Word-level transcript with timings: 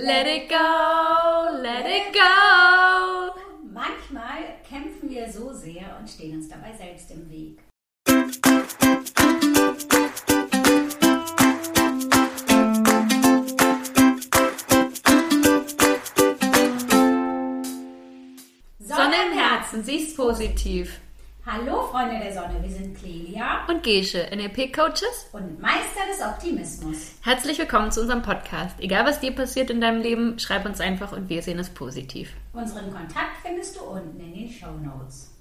Let 0.00 0.28
it 0.28 0.48
go, 0.48 1.60
let 1.60 1.84
it 1.84 2.12
go. 2.12 3.34
Manchmal 3.64 4.44
kämpfen 4.62 5.10
wir 5.10 5.28
so 5.28 5.52
sehr 5.52 5.96
und 5.98 6.08
stehen 6.08 6.36
uns 6.36 6.48
dabei 6.48 6.72
selbst 6.72 7.10
im 7.10 7.28
Weg. 7.28 7.58
Sonne 18.78 19.16
im 19.26 19.36
Herzen, 19.36 19.82
siehst 19.82 20.16
positiv. 20.16 21.00
Hallo 21.50 21.86
Freunde 21.86 22.18
der 22.18 22.34
Sonne, 22.34 22.62
wir 22.62 22.68
sind 22.68 22.94
Clelia 22.94 23.64
Und 23.68 23.82
Gesche, 23.82 24.28
NLP-Coaches. 24.30 25.30
und 25.32 25.58
Meister 25.58 26.00
des 26.06 26.20
Optimismus. 26.20 27.12
Herzlich 27.22 27.58
willkommen 27.58 27.90
zu 27.90 28.02
unserem 28.02 28.20
Podcast. 28.20 28.78
Egal 28.80 29.06
was 29.06 29.20
dir 29.20 29.34
passiert 29.34 29.70
in 29.70 29.80
deinem 29.80 30.02
Leben, 30.02 30.38
schreib 30.38 30.66
uns 30.66 30.78
einfach 30.78 31.12
und 31.12 31.30
wir 31.30 31.40
sehen 31.40 31.58
es 31.58 31.70
positiv. 31.70 32.34
Unseren 32.52 32.92
Kontakt 32.92 33.38
findest 33.42 33.76
du 33.76 33.84
unten 33.84 34.20
in 34.20 34.34
den 34.34 34.50
Show 34.50 34.72
Notes. 34.84 35.37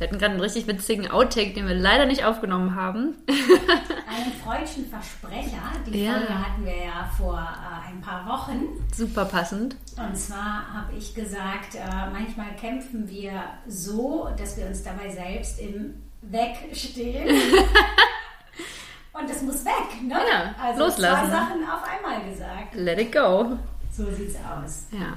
Wir 0.00 0.06
hatten 0.08 0.18
gerade 0.18 0.32
einen 0.32 0.40
richtig 0.40 0.66
witzigen 0.66 1.10
Outtake, 1.10 1.52
den 1.52 1.68
wir 1.68 1.74
leider 1.74 2.06
nicht 2.06 2.24
aufgenommen 2.24 2.74
haben. 2.74 3.16
Einen 3.28 4.32
freudschen 4.42 4.86
Versprecher, 4.88 5.58
die 5.86 6.04
Ja. 6.04 6.12
Folge 6.14 6.38
hatten 6.38 6.64
wir 6.64 6.76
ja 6.86 7.10
vor 7.18 7.34
äh, 7.38 7.90
ein 7.90 8.00
paar 8.00 8.26
Wochen. 8.26 8.62
Super 8.96 9.26
passend. 9.26 9.76
Und 9.98 10.16
zwar 10.16 10.72
habe 10.72 10.94
ich 10.96 11.14
gesagt, 11.14 11.74
äh, 11.74 12.10
manchmal 12.10 12.56
kämpfen 12.58 13.10
wir 13.10 13.42
so, 13.68 14.30
dass 14.38 14.56
wir 14.56 14.66
uns 14.68 14.82
dabei 14.82 15.10
selbst 15.10 15.60
im 15.60 15.94
Weg 16.22 16.56
stehen. 16.72 17.28
Und 19.12 19.28
das 19.28 19.42
muss 19.42 19.66
weg, 19.66 20.02
ne? 20.02 20.14
Ja, 20.14 20.54
also 20.62 20.84
loslassen. 20.84 21.28
zwei 21.28 21.36
Sachen 21.36 21.62
auf 21.64 21.82
einmal 21.84 22.24
gesagt. 22.30 22.74
Let 22.74 22.98
it 23.00 23.12
go. 23.12 23.58
So 23.92 24.10
sieht's 24.12 24.36
aus. 24.36 24.86
Ja. 24.92 25.14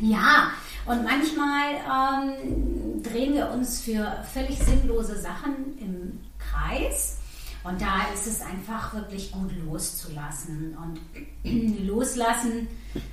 Ja, 0.00 0.50
und 0.86 1.02
manchmal 1.02 1.74
ähm, 1.84 3.02
drehen 3.02 3.34
wir 3.34 3.50
uns 3.50 3.80
für 3.80 4.24
völlig 4.32 4.58
sinnlose 4.58 5.16
Sachen 5.20 5.76
im 5.80 6.20
Kreis. 6.38 7.18
Und 7.64 7.80
da 7.80 8.12
ist 8.14 8.28
es 8.28 8.40
einfach 8.40 8.94
wirklich 8.94 9.32
gut 9.32 9.50
loszulassen. 9.64 10.76
Und 10.76 11.00
loslassen 11.86 12.68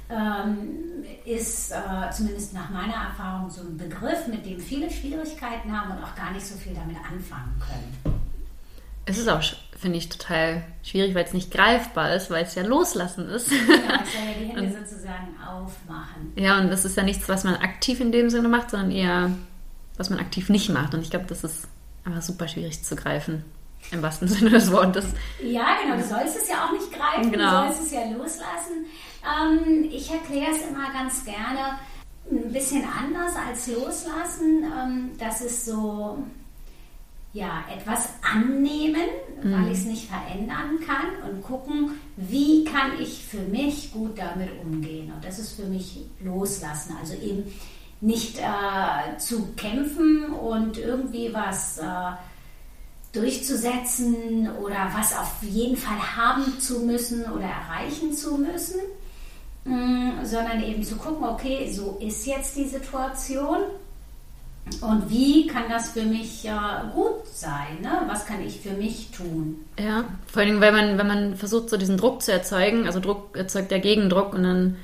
ähm, 0.10 1.04
ist 1.26 1.72
äh, 1.72 2.12
zumindest 2.12 2.54
nach 2.54 2.70
meiner 2.70 2.94
Erfahrung 2.94 3.50
so 3.50 3.62
ein 3.62 3.78
Begriff, 3.78 4.28
mit 4.28 4.46
dem 4.46 4.60
viele 4.60 4.92
Schwierigkeiten 4.92 5.76
haben 5.76 5.98
und 5.98 6.04
auch 6.04 6.16
gar 6.16 6.32
nicht 6.32 6.46
so 6.46 6.56
viel 6.56 6.76
damit 6.76 6.98
anfangen 6.98 7.60
können. 7.60 8.13
Es 9.06 9.18
ist 9.18 9.28
auch, 9.30 9.42
finde 9.78 9.98
ich, 9.98 10.10
total 10.10 10.64
schwierig, 10.82 11.14
weil 11.16 11.26
es 11.26 11.34
nicht 11.34 11.52
greifbar 11.52 12.14
ist, 12.16 12.30
weil 12.32 12.44
es 12.46 12.56
ja 12.56 12.64
loslassen 12.64 13.28
ist. 13.30 13.52
Ja, 13.52 13.58
ja 13.68 14.02
die 14.40 14.46
Hände 14.48 14.78
sozusagen 14.80 15.36
aufmachen. 15.46 16.32
Ja, 16.36 16.60
und 16.60 16.70
das 16.70 16.86
ist 16.86 16.96
ja 16.98 17.04
nichts, 17.04 17.28
was 17.28 17.44
man 17.44 17.56
aktiv 17.56 18.00
in 18.00 18.12
dem 18.12 18.30
Sinne 18.30 18.48
macht, 18.48 18.70
sondern 18.72 18.92
eher, 18.92 19.32
was 19.98 20.10
man 20.10 20.20
aktiv 20.20 20.50
nicht 20.50 20.70
macht. 20.70 20.94
Und 20.94 21.02
ich 21.02 21.10
glaube, 21.10 21.26
das 21.28 21.44
ist 21.44 21.68
einfach 22.06 22.22
super 22.22 22.48
schwierig 22.48 22.84
zu 22.84 22.96
greifen. 22.96 23.44
Im 23.92 24.02
wahrsten 24.02 24.28
Sinne 24.30 24.50
des 24.52 24.72
Wortes. 24.72 25.06
Ja, 25.44 25.66
genau, 25.84 25.98
du 25.98 26.04
sollst 26.08 26.38
es 26.38 26.48
ja 26.50 26.66
auch 26.66 26.72
nicht 26.72 26.90
greifen, 26.92 27.32
Genau. 27.32 27.64
du 27.68 27.74
sollst 27.74 27.84
es 27.88 27.92
ja 27.92 28.06
loslassen. 28.06 28.86
Ähm, 29.24 29.90
ich 29.92 30.10
erkläre 30.10 30.52
es 30.52 30.62
immer 30.70 30.92
ganz 30.94 31.26
gerne 31.26 31.78
ein 32.32 32.54
bisschen 32.54 32.84
anders 32.86 33.34
als 33.36 33.68
loslassen. 33.68 34.64
Ähm, 34.64 35.12
das 35.20 35.42
ist 35.42 35.66
so, 35.66 36.24
ja, 37.34 37.64
etwas 37.76 38.10
annehmen, 38.22 39.08
weil 39.42 39.72
ich 39.72 39.80
es 39.80 39.86
nicht 39.86 40.08
verändern 40.08 40.80
kann 40.86 41.30
und 41.30 41.42
gucken, 41.42 42.00
wie 42.16 42.64
kann 42.64 43.00
ich 43.00 43.26
für 43.26 43.42
mich 43.42 43.92
gut 43.92 44.18
damit 44.18 44.52
umgehen. 44.64 45.12
Und 45.12 45.26
das 45.26 45.40
ist 45.40 45.54
für 45.54 45.66
mich 45.66 46.06
loslassen. 46.24 46.96
Also 47.00 47.16
eben 47.16 47.52
nicht 48.02 48.38
äh, 48.38 49.18
zu 49.18 49.54
kämpfen 49.56 50.32
und 50.32 50.78
irgendwie 50.78 51.34
was... 51.34 51.80
Äh, 51.80 52.12
durchzusetzen 53.14 54.50
oder 54.58 54.90
was 54.94 55.16
auf 55.16 55.36
jeden 55.42 55.78
Fall 55.78 56.18
haben 56.18 56.60
zu 56.60 56.80
müssen 56.80 57.24
oder 57.32 57.46
erreichen 57.46 58.12
zu 58.12 58.38
müssen, 58.38 58.82
mm, 59.66 60.26
sondern 60.26 60.64
eben 60.64 60.84
zu 60.84 60.96
gucken, 60.96 61.24
okay, 61.24 61.72
so 61.72 61.98
ist 62.02 62.26
jetzt 62.26 62.58
die 62.58 62.68
Situation 62.68 63.60
und 64.82 65.10
wie 65.10 65.48
kann 65.48 65.64
das 65.70 65.92
für 65.92 66.04
mich 66.04 66.46
äh, 66.46 66.52
gut 66.94 67.28
sein? 67.28 67.82
Ne? 67.82 68.04
Was 68.08 68.26
kann 68.26 68.42
ich 68.42 68.62
für 68.62 68.72
mich 68.72 69.12
tun? 69.12 69.58
Ja, 69.78 70.06
vor 70.26 70.42
allem, 70.42 70.62
weil 70.62 70.72
man, 70.72 70.98
wenn 70.98 71.08
man 71.08 71.36
versucht, 71.36 71.70
so 71.70 71.78
diesen 71.78 71.98
Druck 71.98 72.22
zu 72.22 72.32
erzeugen, 72.32 72.86
also 72.86 73.00
Druck 73.00 73.36
erzeugt 73.36 73.72
ja 73.72 73.78
Gegendruck 73.78 74.34
und 74.34 74.44
dann 74.44 74.78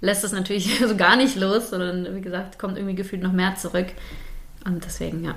lässt 0.00 0.24
es 0.24 0.32
natürlich 0.32 0.78
so 0.86 0.96
gar 0.96 1.16
nicht 1.16 1.36
los, 1.36 1.70
sondern 1.70 2.14
wie 2.14 2.20
gesagt, 2.20 2.58
kommt 2.58 2.76
irgendwie 2.76 2.94
gefühlt 2.94 3.22
noch 3.22 3.32
mehr 3.32 3.56
zurück. 3.56 3.88
Und 4.64 4.84
deswegen, 4.84 5.24
ja. 5.24 5.34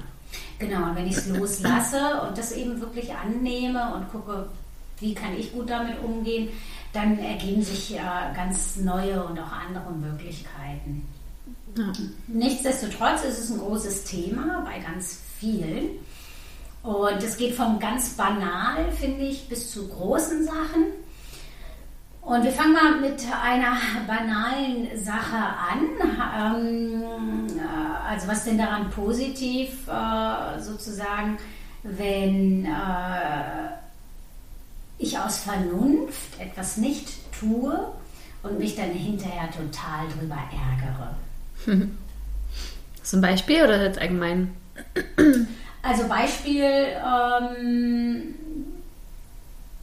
Genau, 0.60 0.90
und 0.90 0.96
wenn 0.96 1.08
ich 1.08 1.18
es 1.18 1.28
loslasse 1.30 2.22
und 2.28 2.38
das 2.38 2.52
eben 2.52 2.80
wirklich 2.80 3.14
annehme 3.14 3.94
und 3.96 4.12
gucke, 4.12 4.48
wie 5.00 5.14
kann 5.14 5.38
ich 5.38 5.52
gut 5.54 5.70
damit 5.70 6.02
umgehen, 6.04 6.50
dann 6.94 7.18
ergeben 7.20 7.64
sich 7.64 7.92
ja 7.92 8.32
ganz 8.36 8.76
neue 8.78 9.24
und 9.24 9.40
auch 9.40 9.52
andere 9.52 9.92
Möglichkeiten. 9.94 11.08
Ja. 11.78 11.92
Nichtsdestotrotz 12.28 13.24
ist 13.24 13.40
es 13.40 13.50
ein 13.50 13.60
großes 13.60 14.04
Thema 14.06 14.64
bei 14.66 14.80
ganz 14.80 15.20
vielen. 15.40 16.00
Und 16.84 17.22
es 17.22 17.38
geht 17.38 17.54
vom 17.54 17.80
ganz 17.80 18.12
banal, 18.12 18.92
finde 18.92 19.26
ich, 19.26 19.48
bis 19.48 19.72
zu 19.72 19.88
großen 19.88 20.46
Sachen. 20.46 20.86
Und 22.22 22.44
wir 22.44 22.52
fangen 22.52 22.74
mal 22.74 23.02
mit 23.02 23.24
einer 23.44 23.78
banalen 24.08 24.88
Sache 25.04 25.38
an. 25.38 26.56
Ähm, 26.56 27.48
äh, 27.58 28.10
also 28.10 28.28
was 28.28 28.46
denn 28.46 28.58
daran 28.58 28.90
positiv 28.92 29.88
äh, 29.88 30.60
sozusagen, 30.60 31.38
wenn 31.84 32.66
äh, 32.66 33.72
ich 35.00 35.18
aus 35.18 35.40
Vernunft 35.40 36.40
etwas 36.40 36.78
nicht 36.78 37.10
tue 37.38 37.92
und 38.44 38.60
mich 38.60 38.76
dann 38.76 38.92
hinterher 38.92 39.50
total 39.50 40.08
drüber 40.18 40.38
ärgere. 40.52 41.16
Hast 43.02 43.14
du 43.14 43.18
ein 43.18 43.22
Beispiel 43.22 43.64
oder 43.64 43.84
jetzt 43.84 44.00
allgemein? 44.00 44.56
Also 45.84 46.08
Beispiel, 46.08 46.64
ähm, 46.64 48.36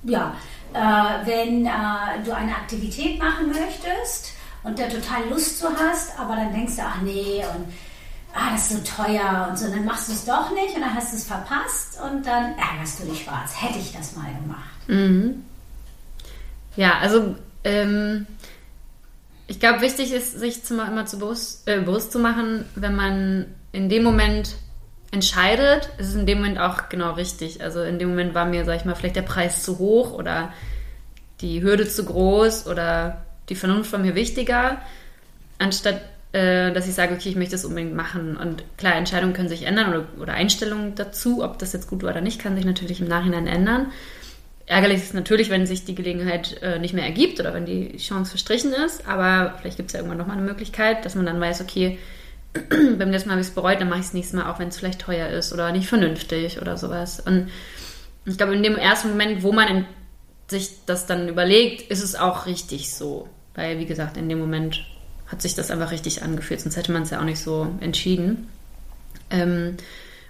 ja, 0.05 0.37
äh, 0.73 1.27
wenn 1.27 1.67
äh, 1.67 2.25
du 2.25 2.35
eine 2.35 2.55
Aktivität 2.55 3.19
machen 3.19 3.49
möchtest 3.49 4.33
und 4.63 4.79
da 4.79 4.85
total 4.87 5.29
Lust 5.29 5.59
zu 5.59 5.67
hast, 5.69 6.19
aber 6.19 6.37
dann 6.37 6.53
denkst 6.53 6.77
du, 6.77 6.83
ach 6.83 7.01
nee, 7.03 7.45
und 7.55 7.73
ah, 8.35 8.53
das 8.53 8.71
ist 8.71 8.87
so 8.87 9.03
teuer 9.03 9.49
und 9.51 9.59
so, 9.59 9.67
und 9.67 9.73
dann 9.73 9.85
machst 9.85 10.09
du 10.09 10.13
es 10.13 10.25
doch 10.25 10.53
nicht 10.53 10.75
und 10.75 10.83
dann 10.83 10.95
hast 10.95 11.13
du 11.13 11.17
es 11.17 11.25
verpasst 11.25 11.99
und 12.01 12.27
dann 12.27 12.57
ärgerst 12.57 13.01
du 13.01 13.07
dich 13.07 13.25
schwarz. 13.25 13.61
Hätte 13.61 13.79
ich 13.79 13.93
das 13.93 14.15
mal 14.15 14.31
gemacht. 14.41 14.89
Mhm. 14.89 15.45
Ja, 16.77 16.99
also 16.99 17.35
ähm, 17.65 18.27
ich 19.49 19.59
glaube, 19.59 19.81
wichtig 19.81 20.13
ist, 20.13 20.39
sich 20.39 20.61
immer 20.71 21.07
zu 21.07 21.19
bewusst, 21.19 21.67
äh, 21.69 21.81
bewusst 21.81 22.13
zu 22.13 22.19
machen, 22.19 22.67
wenn 22.77 22.95
man 22.95 23.47
in 23.73 23.89
dem 23.89 24.05
Moment 24.05 24.55
entscheidet, 25.11 25.89
ist 25.99 26.09
es 26.09 26.15
in 26.15 26.27
dem 26.27 26.39
Moment 26.39 26.61
auch 26.61 26.91
genau 26.91 27.13
richtig. 27.13 27.63
Also 27.63 27.83
in 27.83 27.99
dem 27.99 28.11
Moment 28.11 28.35
war 28.35 28.45
mir, 28.45 28.65
sag 28.67 28.77
ich 28.77 28.85
mal, 28.85 28.95
vielleicht 28.95 29.17
der 29.17 29.23
Preis 29.23 29.63
zu 29.63 29.79
hoch 29.79 30.13
oder 30.13 30.53
die 31.41 31.63
Hürde 31.63 31.89
zu 31.89 32.05
groß 32.05 32.67
oder 32.67 33.25
die 33.49 33.55
Vernunft 33.55 33.91
war 33.93 33.99
mir 33.99 34.15
wichtiger, 34.15 34.79
anstatt 35.59 36.03
äh, 36.33 36.71
dass 36.73 36.87
ich 36.87 36.95
sage, 36.95 37.15
okay, 37.15 37.31
ich 37.31 37.37
möchte 37.37 37.55
es 37.55 37.65
unbedingt 37.65 37.95
machen. 37.95 38.37
Und 38.37 38.63
klar, 38.77 38.97
Entscheidungen 38.97 39.33
können 39.33 39.49
sich 39.49 39.63
ändern 39.63 39.89
oder, 39.89 40.07
oder 40.21 40.35
Einstellungen 40.35 40.95
dazu, 40.95 41.43
ob 41.43 41.59
das 41.59 41.73
jetzt 41.73 41.89
gut 41.89 42.03
war 42.03 42.11
oder 42.11 42.21
nicht, 42.21 42.39
kann 42.39 42.55
sich 42.55 42.67
natürlich 42.67 43.01
im 43.01 43.09
Nachhinein 43.09 43.47
ändern. 43.47 43.93
Ärgerlich 44.69 44.99
ist 44.99 45.15
natürlich, 45.15 45.49
wenn 45.49 45.67
sich 45.67 45.87
die 45.87 45.95
Gelegenheit 45.95 46.61
äh, 46.63 46.79
nicht 46.79 46.93
mehr 46.93 47.05
ergibt 47.05 47.41
oder 47.41 47.55
wenn 47.55 47.65
die 47.65 47.97
Chance 47.97 48.33
verstrichen 48.33 48.75
ist, 48.75 49.09
aber 49.09 49.55
vielleicht 49.59 49.79
gibt 49.79 49.89
es 49.89 49.95
ja 49.95 50.01
irgendwann 50.01 50.19
nochmal 50.19 50.37
eine 50.37 50.47
Möglichkeit, 50.47 51.07
dass 51.07 51.15
man 51.15 51.25
dann 51.25 51.41
weiß, 51.41 51.63
okay, 51.63 51.99
beim 52.99 53.09
nächsten 53.09 53.29
Mal 53.29 53.33
habe 53.33 53.41
ich 53.41 53.49
es 53.49 53.55
bereut, 53.55 53.81
dann 53.81 53.89
mache 53.89 54.01
ich 54.01 54.07
es 54.07 54.13
nächstes 54.13 54.39
Mal, 54.39 54.51
auch 54.51 54.59
wenn 54.59 54.69
es 54.69 54.77
vielleicht 54.77 55.01
teuer 55.01 55.29
ist 55.29 55.55
oder 55.55 55.73
nicht 55.73 55.89
vernünftig 55.89 56.61
oder 56.61 56.77
sowas. 56.77 57.19
Und 57.21 57.49
ich 58.27 58.37
glaube, 58.37 58.55
in 58.55 58.63
dem 58.63 58.77
ersten 58.77 59.09
Moment, 59.09 59.43
wo 59.43 59.53
man 59.53 59.87
sich 60.49 60.71
das 60.85 61.07
dann 61.07 61.31
überlegt, 61.31 61.91
ist 61.91 62.03
es 62.03 62.15
auch 62.15 62.45
richtig 62.45 62.95
so. 62.95 63.27
Weil, 63.55 63.79
wie 63.79 63.87
gesagt, 63.87 64.19
in 64.19 64.29
dem 64.29 64.39
Moment 64.39 64.85
hat 65.29 65.41
sich 65.41 65.55
das 65.55 65.71
einfach 65.71 65.93
richtig 65.93 66.23
angefühlt, 66.23 66.61
sonst 66.61 66.77
hätte 66.77 66.93
man 66.93 67.03
es 67.03 67.11
ja 67.11 67.21
auch 67.21 67.25
nicht 67.25 67.41
so 67.41 67.69
entschieden. 67.81 68.49
Ähm, 69.31 69.79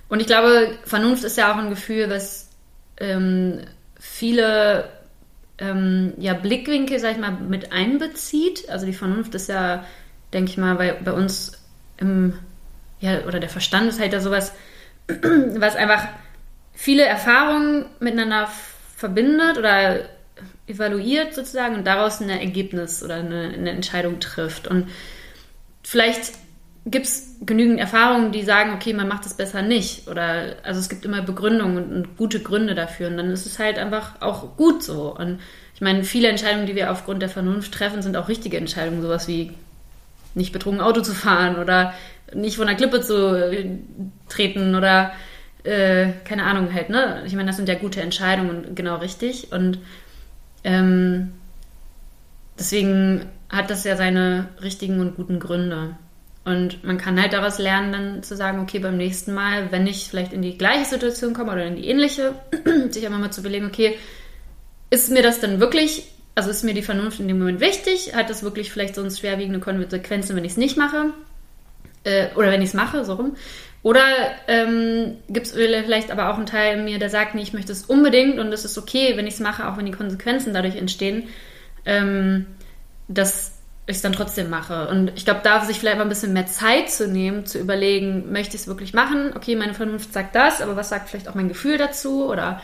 und 0.08 0.20
ich 0.20 0.26
glaube, 0.26 0.76
Vernunft 0.84 1.24
ist 1.24 1.36
ja 1.36 1.52
auch 1.52 1.56
ein 1.56 1.70
Gefühl, 1.70 2.08
was 2.08 2.48
ähm, 2.98 3.60
viele 3.98 4.88
ähm, 5.58 6.14
ja, 6.18 6.34
Blickwinkel, 6.34 6.98
sag 6.98 7.12
ich 7.12 7.18
mal, 7.18 7.32
mit 7.32 7.72
einbezieht. 7.72 8.68
Also 8.68 8.86
die 8.86 8.92
Vernunft 8.92 9.34
ist 9.34 9.48
ja, 9.48 9.84
denke 10.32 10.50
ich 10.50 10.56
mal, 10.56 10.76
bei, 10.76 10.92
bei 10.92 11.12
uns 11.12 11.52
im, 11.98 12.38
ja, 13.00 13.24
oder 13.26 13.40
der 13.40 13.48
Verstand 13.48 13.88
ist 13.88 14.00
halt 14.00 14.12
ja 14.12 14.20
sowas, 14.20 14.52
was 15.08 15.76
einfach 15.76 16.06
viele 16.72 17.04
Erfahrungen 17.04 17.86
miteinander 17.98 18.48
verbindet 18.96 19.58
oder 19.58 20.00
evaluiert 20.68 21.34
sozusagen 21.34 21.74
und 21.74 21.86
daraus 21.86 22.20
ein 22.20 22.30
Ergebnis 22.30 23.02
oder 23.02 23.16
eine, 23.16 23.52
eine 23.54 23.70
Entscheidung 23.70 24.20
trifft. 24.20 24.68
Und 24.68 24.88
vielleicht 25.82 26.32
gibt 26.90 27.06
es 27.06 27.36
genügend 27.44 27.78
Erfahrungen, 27.78 28.32
die 28.32 28.42
sagen, 28.42 28.72
okay, 28.74 28.92
man 28.92 29.08
macht 29.08 29.26
es 29.26 29.34
besser 29.34 29.62
nicht. 29.62 30.08
Oder 30.08 30.56
also 30.62 30.80
es 30.80 30.88
gibt 30.88 31.04
immer 31.04 31.22
Begründungen 31.22 31.76
und, 31.76 31.92
und, 31.92 32.16
gute 32.16 32.40
Gründe 32.40 32.74
dafür. 32.74 33.08
Und 33.08 33.16
dann 33.16 33.30
ist 33.30 33.46
es 33.46 33.58
halt 33.58 33.78
einfach 33.78 34.20
auch 34.20 34.56
gut 34.56 34.82
so. 34.82 35.14
Und 35.16 35.40
ich 35.74 35.80
meine, 35.80 36.04
viele 36.04 36.28
Entscheidungen, 36.28 36.66
die 36.66 36.74
wir 36.74 36.90
aufgrund 36.90 37.22
der 37.22 37.28
Vernunft 37.28 37.72
treffen, 37.72 38.02
sind 38.02 38.16
auch 38.16 38.28
richtige 38.28 38.56
Entscheidungen. 38.56 39.02
Sowas 39.02 39.28
wie 39.28 39.52
nicht 40.34 40.52
betrunken 40.52 40.80
Auto 40.80 41.00
zu 41.00 41.14
fahren 41.14 41.56
oder 41.56 41.94
nicht 42.34 42.56
von 42.56 42.66
der 42.66 42.76
Klippe 42.76 43.00
zu 43.00 43.52
treten 44.28 44.74
oder 44.74 45.12
äh, 45.64 46.08
keine 46.24 46.44
Ahnung 46.44 46.72
halt, 46.72 46.90
ne? 46.90 47.22
Ich 47.26 47.34
meine, 47.34 47.48
das 47.48 47.56
sind 47.56 47.68
ja 47.68 47.74
gute 47.74 48.00
Entscheidungen 48.00 48.64
und 48.64 48.76
genau 48.76 48.96
richtig. 48.96 49.52
Und 49.52 49.78
ähm, 50.64 51.32
deswegen 52.58 53.26
hat 53.48 53.70
das 53.70 53.84
ja 53.84 53.96
seine 53.96 54.48
richtigen 54.62 55.00
und 55.00 55.16
guten 55.16 55.40
Gründe. 55.40 55.96
Und 56.48 56.82
man 56.82 56.96
kann 56.96 57.20
halt 57.20 57.34
daraus 57.34 57.58
lernen, 57.58 57.92
dann 57.92 58.22
zu 58.22 58.34
sagen, 58.34 58.60
okay, 58.60 58.78
beim 58.78 58.96
nächsten 58.96 59.34
Mal, 59.34 59.70
wenn 59.70 59.86
ich 59.86 60.08
vielleicht 60.08 60.32
in 60.32 60.40
die 60.40 60.56
gleiche 60.56 60.86
Situation 60.86 61.34
komme 61.34 61.52
oder 61.52 61.66
in 61.66 61.76
die 61.76 61.86
ähnliche, 61.86 62.36
sich 62.88 63.04
einfach 63.04 63.18
mal 63.18 63.30
zu 63.30 63.42
überlegen, 63.42 63.66
okay, 63.66 63.98
ist 64.88 65.10
mir 65.10 65.22
das 65.22 65.40
denn 65.40 65.60
wirklich, 65.60 66.04
also 66.34 66.48
ist 66.48 66.64
mir 66.64 66.72
die 66.72 66.80
Vernunft 66.80 67.20
in 67.20 67.28
dem 67.28 67.38
Moment 67.38 67.60
wichtig? 67.60 68.14
Hat 68.14 68.30
das 68.30 68.42
wirklich 68.42 68.72
vielleicht 68.72 68.94
sonst 68.94 69.18
schwerwiegende 69.18 69.60
Konsequenzen, 69.60 70.36
wenn 70.36 70.44
ich 70.46 70.52
es 70.52 70.56
nicht 70.56 70.78
mache? 70.78 71.12
Äh, 72.04 72.28
oder 72.34 72.50
wenn 72.50 72.62
ich 72.62 72.70
es 72.70 72.74
mache, 72.74 73.04
so 73.04 73.12
rum. 73.12 73.36
Oder 73.82 74.06
ähm, 74.46 75.16
gibt 75.28 75.48
es 75.48 75.52
vielleicht 75.52 76.10
aber 76.10 76.30
auch 76.30 76.36
einen 76.38 76.46
Teil 76.46 76.78
in 76.78 76.84
mir, 76.86 76.98
der 76.98 77.10
sagt, 77.10 77.34
nee, 77.34 77.42
ich 77.42 77.52
möchte 77.52 77.72
es 77.72 77.84
unbedingt 77.84 78.38
und 78.38 78.50
es 78.54 78.64
ist 78.64 78.78
okay, 78.78 79.18
wenn 79.18 79.26
ich 79.26 79.34
es 79.34 79.40
mache, 79.40 79.68
auch 79.68 79.76
wenn 79.76 79.84
die 79.84 79.92
Konsequenzen 79.92 80.54
dadurch 80.54 80.76
entstehen, 80.76 81.28
ähm, 81.84 82.46
dass 83.06 83.57
ich 83.90 83.96
es 83.96 84.02
dann 84.02 84.12
trotzdem 84.12 84.50
mache. 84.50 84.88
Und 84.88 85.12
ich 85.16 85.24
glaube, 85.24 85.40
da 85.42 85.64
sich 85.64 85.78
vielleicht 85.78 85.96
mal 85.96 86.04
ein 86.04 86.08
bisschen 86.08 86.32
mehr 86.32 86.46
Zeit 86.46 86.90
zu 86.90 87.08
nehmen, 87.08 87.46
zu 87.46 87.58
überlegen, 87.58 88.30
möchte 88.30 88.54
ich 88.54 88.62
es 88.62 88.68
wirklich 88.68 88.94
machen? 88.94 89.32
Okay, 89.34 89.56
meine 89.56 89.74
Vernunft 89.74 90.12
sagt 90.12 90.34
das, 90.34 90.60
aber 90.60 90.76
was 90.76 90.88
sagt 90.88 91.08
vielleicht 91.08 91.28
auch 91.28 91.34
mein 91.34 91.48
Gefühl 91.48 91.78
dazu? 91.78 92.26
Oder 92.26 92.60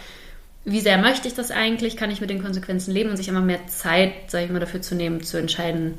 wie 0.64 0.80
sehr 0.80 0.98
möchte 0.98 1.28
ich 1.28 1.34
das 1.34 1.50
eigentlich? 1.50 1.96
Kann 1.96 2.10
ich 2.10 2.20
mit 2.20 2.30
den 2.30 2.42
Konsequenzen 2.42 2.92
leben 2.92 3.10
und 3.10 3.16
sich 3.16 3.28
immer 3.28 3.40
mehr 3.40 3.66
Zeit, 3.66 4.12
sage 4.28 4.44
ich 4.44 4.50
mal, 4.50 4.60
dafür 4.60 4.82
zu 4.82 4.94
nehmen, 4.94 5.22
zu 5.22 5.38
entscheiden, 5.38 5.98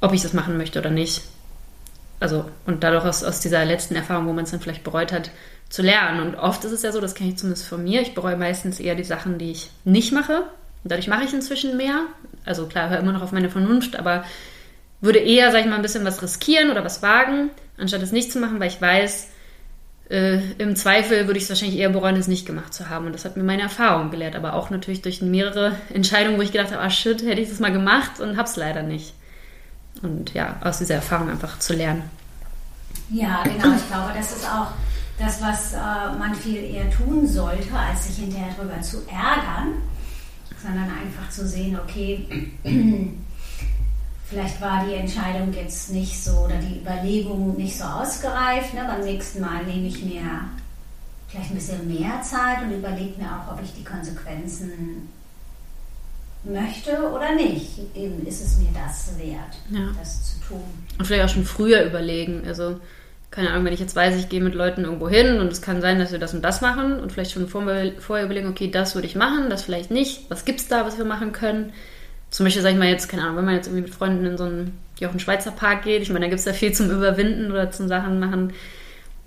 ob 0.00 0.12
ich 0.12 0.22
das 0.22 0.32
machen 0.32 0.56
möchte 0.56 0.78
oder 0.78 0.90
nicht? 0.90 1.22
also 2.20 2.46
und 2.66 2.82
dadurch 2.82 3.04
aus, 3.04 3.24
aus 3.24 3.40
dieser 3.40 3.64
letzten 3.64 3.94
Erfahrung, 3.94 4.26
wo 4.26 4.32
man 4.32 4.44
es 4.44 4.50
dann 4.50 4.60
vielleicht 4.60 4.84
bereut 4.84 5.12
hat, 5.12 5.30
zu 5.68 5.82
lernen. 5.82 6.20
Und 6.20 6.36
oft 6.36 6.64
ist 6.64 6.72
es 6.72 6.82
ja 6.82 6.92
so, 6.92 7.00
das 7.00 7.14
kenne 7.14 7.30
ich 7.30 7.36
zumindest 7.36 7.66
von 7.66 7.82
mir, 7.82 8.00
ich 8.00 8.14
bereue 8.14 8.36
meistens 8.36 8.80
eher 8.80 8.94
die 8.94 9.04
Sachen, 9.04 9.38
die 9.38 9.50
ich 9.50 9.70
nicht 9.84 10.12
mache. 10.12 10.44
Und 10.84 10.92
dadurch 10.92 11.08
mache 11.08 11.24
ich 11.24 11.34
inzwischen 11.34 11.76
mehr. 11.76 12.02
Also 12.44 12.66
klar, 12.66 12.88
höre 12.88 13.00
immer 13.00 13.12
noch 13.12 13.22
auf 13.22 13.32
meine 13.32 13.50
Vernunft, 13.50 13.96
aber 13.96 14.24
würde 15.00 15.18
eher, 15.18 15.52
sag 15.52 15.60
ich 15.60 15.66
mal, 15.66 15.76
ein 15.76 15.82
bisschen 15.82 16.04
was 16.04 16.22
riskieren 16.22 16.70
oder 16.70 16.84
was 16.84 17.02
wagen, 17.02 17.50
anstatt 17.76 18.02
es 18.02 18.12
nicht 18.12 18.32
zu 18.32 18.38
machen, 18.38 18.60
weil 18.60 18.68
ich 18.68 18.80
weiß, 18.80 19.28
äh, 20.08 20.40
im 20.58 20.76
Zweifel 20.76 21.26
würde 21.26 21.38
ich 21.38 21.44
es 21.44 21.50
wahrscheinlich 21.50 21.78
eher 21.78 21.90
bereuen, 21.90 22.16
es 22.16 22.28
nicht 22.28 22.46
gemacht 22.46 22.72
zu 22.72 22.88
haben. 22.88 23.06
Und 23.06 23.12
das 23.12 23.24
hat 23.24 23.36
mir 23.36 23.42
meine 23.42 23.62
Erfahrung 23.62 24.10
gelehrt. 24.10 24.36
Aber 24.36 24.54
auch 24.54 24.70
natürlich 24.70 25.02
durch 25.02 25.20
mehrere 25.20 25.72
Entscheidungen, 25.92 26.38
wo 26.38 26.42
ich 26.42 26.52
gedacht 26.52 26.72
habe, 26.72 26.80
ah 26.80 26.90
shit, 26.90 27.22
hätte 27.22 27.40
ich 27.40 27.48
das 27.48 27.58
mal 27.58 27.72
gemacht 27.72 28.20
und 28.20 28.36
hab's 28.36 28.56
leider 28.56 28.82
nicht 28.82 29.14
und 30.02 30.34
ja, 30.34 30.56
aus 30.62 30.78
dieser 30.78 30.96
Erfahrung 30.96 31.30
einfach 31.30 31.58
zu 31.58 31.74
lernen. 31.74 32.02
Ja, 33.10 33.42
genau. 33.44 33.74
Ich 33.76 33.88
glaube, 33.88 34.12
das 34.16 34.36
ist 34.36 34.46
auch 34.46 34.68
das, 35.18 35.40
was 35.40 35.72
äh, 35.72 36.18
man 36.18 36.34
viel 36.34 36.62
eher 36.62 36.90
tun 36.90 37.26
sollte, 37.26 37.72
als 37.74 38.06
sich 38.06 38.24
hinterher 38.24 38.54
darüber 38.56 38.80
zu 38.80 38.98
ärgern, 39.08 39.74
sondern 40.62 40.84
einfach 40.84 41.30
zu 41.30 41.46
sehen, 41.46 41.78
okay, 41.82 42.26
vielleicht 44.28 44.60
war 44.60 44.84
die 44.86 44.94
Entscheidung 44.94 45.52
jetzt 45.52 45.92
nicht 45.92 46.22
so 46.22 46.32
oder 46.44 46.56
die 46.56 46.80
Überlegung 46.80 47.56
nicht 47.56 47.78
so 47.78 47.84
ausgereift. 47.84 48.74
Ne? 48.74 48.84
Beim 48.86 49.04
nächsten 49.04 49.40
Mal 49.40 49.64
nehme 49.64 49.86
ich 49.86 50.02
mir 50.04 50.22
vielleicht 51.28 51.50
ein 51.50 51.54
bisschen 51.54 51.88
mehr 51.88 52.22
Zeit 52.22 52.62
und 52.62 52.72
überlege 52.72 53.20
mir 53.20 53.28
auch, 53.30 53.52
ob 53.52 53.62
ich 53.62 53.72
die 53.74 53.84
Konsequenzen 53.84 55.08
möchte 56.44 57.10
oder 57.12 57.34
nicht. 57.34 57.78
Eben 57.94 58.24
ist 58.26 58.42
es 58.42 58.58
mir 58.58 58.68
das 58.74 59.18
wert, 59.18 59.56
ja. 59.70 59.92
das 59.98 60.32
zu 60.32 60.48
tun. 60.48 60.64
Und 60.98 61.04
vielleicht 61.04 61.24
auch 61.24 61.34
schon 61.34 61.44
früher 61.44 61.84
überlegen. 61.84 62.42
Also, 62.46 62.80
keine 63.30 63.50
Ahnung, 63.50 63.64
wenn 63.64 63.72
ich 63.72 63.80
jetzt 63.80 63.96
weiß, 63.96 64.16
ich 64.16 64.28
gehe 64.28 64.40
mit 64.40 64.54
Leuten 64.54 64.84
irgendwo 64.84 65.08
hin 65.08 65.40
und 65.40 65.50
es 65.50 65.60
kann 65.60 65.80
sein, 65.80 65.98
dass 65.98 66.12
wir 66.12 66.18
das 66.18 66.34
und 66.34 66.42
das 66.42 66.60
machen 66.60 67.00
und 67.00 67.12
vielleicht 67.12 67.32
schon 67.32 67.48
vorher 67.48 67.92
überlegen, 68.24 68.48
okay, 68.48 68.70
das 68.70 68.94
würde 68.94 69.08
ich 69.08 69.16
machen, 69.16 69.50
das 69.50 69.64
vielleicht 69.64 69.90
nicht. 69.90 70.30
Was 70.30 70.44
gibt 70.44 70.60
es 70.60 70.68
da, 70.68 70.86
was 70.86 70.98
wir 70.98 71.04
machen 71.04 71.32
können? 71.32 71.72
Zum 72.30 72.44
Beispiel, 72.44 72.62
sag 72.62 72.72
ich 72.72 72.78
mal 72.78 72.88
jetzt, 72.88 73.08
keine 73.08 73.22
Ahnung, 73.22 73.36
wenn 73.36 73.44
man 73.44 73.54
jetzt 73.54 73.66
irgendwie 73.66 73.82
mit 73.82 73.94
Freunden 73.94 74.24
in 74.26 74.36
so 74.36 74.44
einen 74.44 74.78
Jochen 74.98 75.20
Schweizer 75.20 75.52
Park 75.52 75.84
geht, 75.84 76.02
ich 76.02 76.10
meine, 76.10 76.26
da 76.26 76.28
gibt 76.28 76.40
es 76.40 76.44
ja 76.44 76.52
viel 76.52 76.72
zum 76.72 76.90
Überwinden 76.90 77.50
oder 77.50 77.70
zum 77.70 77.88
Sachen 77.88 78.18
machen, 78.18 78.52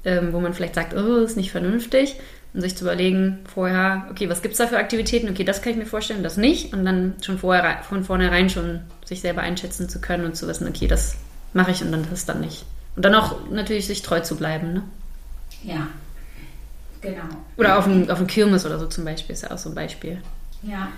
ähm, 0.06 0.34
wo 0.34 0.40
man 0.40 0.54
vielleicht 0.54 0.76
sagt, 0.76 0.94
oh, 0.96 1.18
ist 1.18 1.38
nicht 1.38 1.52
vernünftig 1.52 2.16
und 2.54 2.62
sich 2.62 2.76
zu 2.76 2.84
überlegen 2.84 3.40
vorher, 3.54 4.08
okay, 4.10 4.30
was 4.30 4.42
gibt 4.42 4.54
es 4.54 4.58
da 4.58 4.68
für 4.68 4.78
Aktivitäten? 4.78 5.30
Okay, 5.30 5.44
das 5.44 5.62
kann 5.62 5.74
ich 5.74 5.78
mir 5.78 5.86
vorstellen, 5.86 6.24
das 6.24 6.38
nicht. 6.38 6.74
Und 6.74 6.84
dann 6.84 7.16
schon 7.22 7.38
vorher 7.38 7.84
von 7.84 8.04
vornherein 8.04 8.50
schon 8.50 8.82
sich 9.06 9.22
selber 9.22 9.42
einschätzen 9.42 9.88
zu 9.88 10.02
können 10.02 10.26
und 10.26 10.36
zu 10.36 10.48
wissen, 10.48 10.68
okay, 10.68 10.88
das 10.88 11.16
mache 11.54 11.72
ich 11.72 11.84
und 11.84 11.92
dann 11.92 12.08
das 12.10 12.26
dann 12.26 12.42
nicht. 12.42 12.66
Und 12.96 13.06
dann 13.06 13.14
auch 13.14 13.50
natürlich 13.52 13.88
sich 13.88 14.02
treu 14.02 14.20
zu 14.22 14.36
bleiben, 14.36 14.74
ne? 14.74 14.84
Ja, 15.64 15.88
genau. 17.02 17.24
Oder 17.58 17.78
auf 17.78 17.84
dem, 17.84 18.10
auf 18.10 18.18
dem 18.18 18.28
Kirmes 18.28 18.66
oder 18.66 18.80
so 18.80 18.88
zum 18.88 19.06
Beispiel, 19.06 19.34
ist 19.34 19.44
ja 19.44 19.52
auch 19.52 19.58
so 19.58 19.70
ein 19.70 19.76
Beispiel. 19.76 20.22
Ja. 20.64 20.90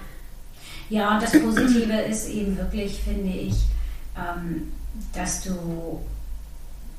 Ja, 0.91 1.13
und 1.13 1.23
das 1.23 1.31
Positive 1.31 2.01
ist 2.01 2.27
eben 2.27 2.57
wirklich, 2.57 2.99
finde 3.01 3.31
ich, 3.31 3.55
ähm, 4.17 4.73
dass 5.13 5.41
du 5.41 6.01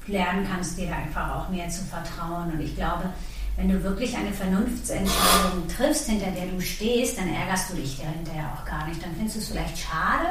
lernen 0.06 0.46
kannst, 0.50 0.78
dir 0.78 0.96
einfach 0.96 1.36
auch 1.36 1.50
mehr 1.50 1.68
zu 1.68 1.84
vertrauen. 1.84 2.52
Und 2.52 2.60
ich 2.62 2.74
glaube, 2.74 3.10
wenn 3.58 3.68
du 3.68 3.82
wirklich 3.84 4.16
eine 4.16 4.32
Vernunftsentscheidung 4.32 5.68
triffst, 5.68 6.08
hinter 6.08 6.30
der 6.30 6.46
du 6.46 6.58
stehst, 6.62 7.18
dann 7.18 7.28
ärgerst 7.28 7.70
du 7.70 7.76
dich 7.76 8.00
hinterher 8.00 8.50
auch 8.56 8.64
gar 8.64 8.88
nicht. 8.88 9.04
Dann 9.04 9.14
findest 9.14 9.36
du 9.36 9.40
es 9.40 9.48
vielleicht 9.50 9.76
schade, 9.76 10.26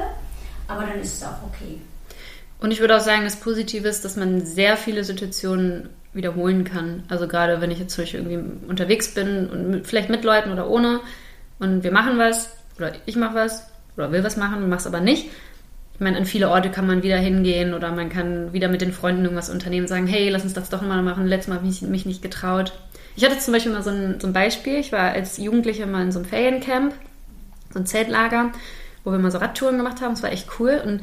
aber 0.68 0.88
dann 0.88 1.00
ist 1.00 1.18
es 1.18 1.24
auch 1.24 1.44
okay. 1.44 1.80
Und 2.60 2.72
ich 2.72 2.80
würde 2.80 2.98
auch 2.98 3.02
sagen, 3.02 3.26
das 3.26 3.36
Positive 3.36 3.88
ist, 3.88 4.04
dass 4.04 4.16
man 4.16 4.44
sehr 4.44 4.76
viele 4.76 5.04
Situationen 5.04 5.90
wiederholen 6.14 6.64
kann. 6.64 7.04
Also 7.10 7.28
gerade 7.28 7.62
wenn 7.62 7.70
ich 7.70 7.78
jetzt 7.78 7.94
zum 7.94 8.06
Beispiel 8.06 8.22
irgendwie 8.22 8.68
unterwegs 8.68 9.14
bin 9.14 9.48
und 9.48 9.86
vielleicht 9.86 10.10
mit 10.10 10.24
Leuten 10.24 10.52
oder 10.52 10.68
ohne 10.68 11.00
und 11.60 11.84
wir 11.84 11.92
machen 11.92 12.18
was 12.18 12.50
oder 12.82 12.94
ich 13.06 13.16
mache 13.16 13.36
was 13.36 13.68
oder 13.98 14.12
will 14.12 14.24
was 14.24 14.38
machen 14.38 14.64
und 14.64 14.70
mach's 14.70 14.88
aber 14.88 15.00
nicht. 15.00 15.30
Ich 15.94 16.00
meine, 16.00 16.18
an 16.18 16.26
viele 16.26 16.50
Orte 16.50 16.72
kann 16.72 16.88
man 16.88 17.04
wieder 17.04 17.18
hingehen 17.18 17.74
oder 17.74 17.92
man 17.92 18.10
kann 18.10 18.54
wieder 18.54 18.70
mit 18.70 18.82
den 18.82 18.92
Freunden 18.92 19.24
irgendwas 19.24 19.50
unternehmen, 19.50 19.88
sagen, 19.88 20.08
hey, 20.08 20.30
lass 20.30 20.44
uns 20.44 20.54
das 20.54 20.70
doch 20.70 20.82
mal 20.82 21.04
machen. 21.04 21.28
Letztes 21.28 21.50
Mal 21.50 21.58
habe 21.58 21.68
ich 21.68 21.82
mich 21.84 22.06
nicht 22.06 22.24
getraut. 22.24 22.74
Ich 23.16 23.24
hatte 23.24 23.38
zum 23.38 23.54
Beispiel 23.54 23.72
mal 23.72 23.84
so 23.84 23.92
ein, 23.92 24.20
so 24.20 24.28
ein 24.28 24.34
Beispiel. 24.34 24.78
Ich 24.78 24.92
war 24.92 25.12
als 25.12 25.38
Jugendliche 25.38 25.86
mal 25.86 26.02
in 26.02 26.12
so 26.12 26.20
einem 26.20 26.28
Feriencamp, 26.28 26.94
so 27.72 27.80
ein 27.80 27.86
Zeltlager, 27.86 28.52
wo 29.04 29.12
wir 29.12 29.20
mal 29.20 29.32
so 29.32 29.38
Radtouren 29.38 29.78
gemacht 29.78 30.02
haben. 30.02 30.14
Es 30.14 30.24
war 30.24 30.32
echt 30.32 30.48
cool. 30.60 30.82
Und 30.84 31.02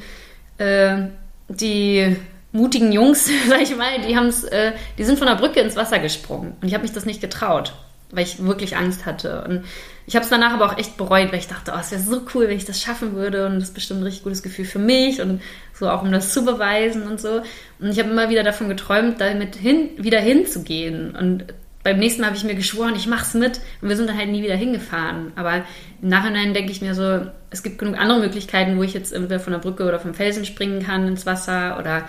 äh, 0.65 1.09
die 1.49 2.17
mutigen 2.53 2.91
Jungs, 2.93 3.31
sag 3.49 3.61
ich 3.61 3.77
mal, 3.77 4.01
die 4.01 4.17
haben's, 4.17 4.45
äh, 4.45 4.73
die 4.97 5.05
sind 5.05 5.19
von 5.19 5.29
der 5.29 5.37
Brücke 5.37 5.61
ins 5.61 5.77
Wasser 5.77 5.99
gesprungen. 5.99 6.57
Und 6.61 6.67
ich 6.67 6.75
habe 6.75 6.83
mich 6.83 6.93
das 6.93 7.07
nicht 7.07 7.21
getraut, 7.21 7.73
weil 8.11 8.25
ich 8.25 8.45
wirklich 8.45 8.77
Angst 8.77 9.07
hatte. 9.07 9.45
Und 9.45 9.65
ich 10.09 10.17
habe 10.17 10.25
es 10.25 10.31
danach 10.31 10.55
aber 10.55 10.65
auch 10.65 10.79
echt 10.79 10.97
bereut, 10.97 11.33
weil 11.33 11.39
ich 11.39 11.49
dachte, 11.49 11.73
oh, 11.77 11.79
es 11.79 11.91
wäre 11.91 12.01
so 12.01 12.23
cool, 12.35 12.49
wenn 12.49 12.57
ich 12.57 12.65
das 12.65 12.81
schaffen 12.81 13.15
würde. 13.15 13.45
Und 13.45 13.57
das 13.57 13.65
ist 13.65 13.75
bestimmt 13.75 14.01
ein 14.01 14.05
richtig 14.05 14.25
gutes 14.25 14.43
Gefühl 14.43 14.65
für 14.65 14.79
mich 14.79 15.21
und 15.21 15.43
so 15.75 15.87
auch 15.87 16.03
um 16.03 16.11
das 16.11 16.33
zu 16.33 16.47
beweisen 16.47 17.03
und 17.03 17.21
so. 17.21 17.43
Und 17.79 17.91
ich 17.91 17.99
habe 17.99 18.09
immer 18.09 18.31
wieder 18.31 18.43
davon 18.43 18.71
geträumt, 18.71 19.21
damit 19.21 19.55
hin, 19.57 19.91
wieder 19.99 20.19
hinzugehen. 20.19 21.15
Und 21.15 21.53
beim 21.83 21.99
nächsten 21.99 22.23
Mal 22.23 22.29
habe 22.29 22.39
ich 22.39 22.45
mir 22.45 22.55
geschworen, 22.55 22.95
ich 22.97 23.07
mache 23.07 23.25
es 23.27 23.35
mit 23.35 23.61
und 23.83 23.91
wir 23.91 23.97
sind 23.99 24.09
dann 24.09 24.17
halt 24.17 24.31
nie 24.31 24.43
wieder 24.43 24.57
hingefahren. 24.57 25.33
Aber 25.37 25.57
im 26.01 26.09
Nachhinein 26.09 26.55
denke 26.55 26.73
ich 26.73 26.81
mir 26.81 26.95
so, 26.95 27.27
es 27.51 27.63
gibt 27.63 27.79
genug 27.79 27.99
andere 27.99 28.21
Möglichkeiten, 28.21 28.79
wo 28.79 28.83
ich 28.85 28.95
jetzt 28.95 29.13
entweder 29.13 29.41
von 29.41 29.53
der 29.53 29.61
Brücke 29.61 29.85
oder 29.85 30.01
vom 30.01 30.15
Felsen 30.15 30.47
springen 30.47 30.83
kann 30.83 31.07
ins 31.07 31.27
Wasser 31.27 31.79
oder 31.79 32.09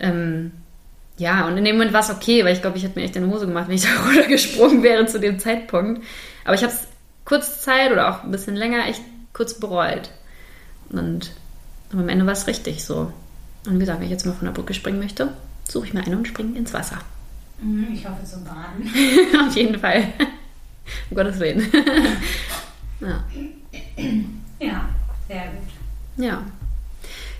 ähm, 0.00 0.50
ja, 1.16 1.46
und 1.46 1.56
in 1.56 1.64
dem 1.64 1.76
Moment 1.76 1.92
war 1.92 2.00
es 2.00 2.10
okay, 2.10 2.44
weil 2.44 2.54
ich 2.54 2.60
glaube, 2.60 2.76
ich 2.76 2.82
hätte 2.82 2.98
mir 2.98 3.04
echt 3.04 3.14
in 3.14 3.24
die 3.24 3.32
Hose 3.32 3.46
gemacht, 3.46 3.68
wenn 3.68 3.76
ich 3.76 3.82
da 3.84 4.02
runtergesprungen 4.04 4.82
wäre 4.82 5.06
zu 5.06 5.20
dem 5.20 5.38
Zeitpunkt. 5.38 6.02
Aber 6.44 6.56
ich 6.56 6.62
habe 6.64 6.72
es 6.72 6.88
kurze 7.26 7.60
Zeit 7.60 7.92
oder 7.92 8.10
auch 8.10 8.24
ein 8.24 8.30
bisschen 8.30 8.56
länger 8.56 8.86
echt 8.86 9.02
kurz 9.34 9.52
bereut. 9.54 10.10
Und 10.88 11.32
am 11.92 12.08
Ende 12.08 12.24
war 12.24 12.32
es 12.32 12.46
richtig 12.46 12.82
so. 12.82 13.12
Und 13.66 13.74
wie 13.74 13.80
gesagt, 13.80 13.98
wenn 13.98 14.06
ich 14.06 14.12
jetzt 14.12 14.24
mal 14.24 14.32
von 14.32 14.46
der 14.46 14.52
Brücke 14.52 14.72
springen 14.72 14.98
möchte, 14.98 15.28
suche 15.68 15.86
ich 15.86 15.94
mir 15.94 16.04
eine 16.04 16.16
und 16.16 16.26
springe 16.26 16.56
ins 16.56 16.72
Wasser. 16.72 16.98
Mhm, 17.60 17.88
ich 17.92 18.08
hoffe 18.08 18.24
zum 18.24 18.44
Baden. 18.44 18.90
Auf 19.48 19.54
jeden 19.54 19.78
Fall. 19.78 20.12
Um 21.10 21.16
Gottes 21.16 21.38
Willen. 21.40 21.60
ja. 23.00 23.24
ja, 24.60 24.88
sehr 25.28 25.46
gut. 25.46 26.24
Ja. 26.24 26.42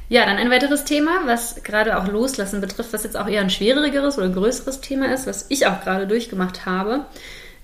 Ja, 0.09 0.25
dann 0.25 0.37
ein 0.37 0.51
weiteres 0.51 0.85
Thema, 0.85 1.27
was 1.27 1.63
gerade 1.65 1.99
auch 1.99 2.07
Loslassen 2.07 2.61
betrifft, 2.61 2.93
was 2.93 3.03
jetzt 3.03 3.17
auch 3.17 3.27
eher 3.27 3.41
ein 3.41 3.51
schwierigeres 3.51 4.19
oder 4.19 4.29
größeres 4.29 4.81
Thema 4.81 5.13
ist, 5.13 5.27
was 5.27 5.47
ich 5.49 5.67
auch 5.67 5.81
gerade 5.81 6.07
durchgemacht 6.07 6.65
habe, 6.65 7.07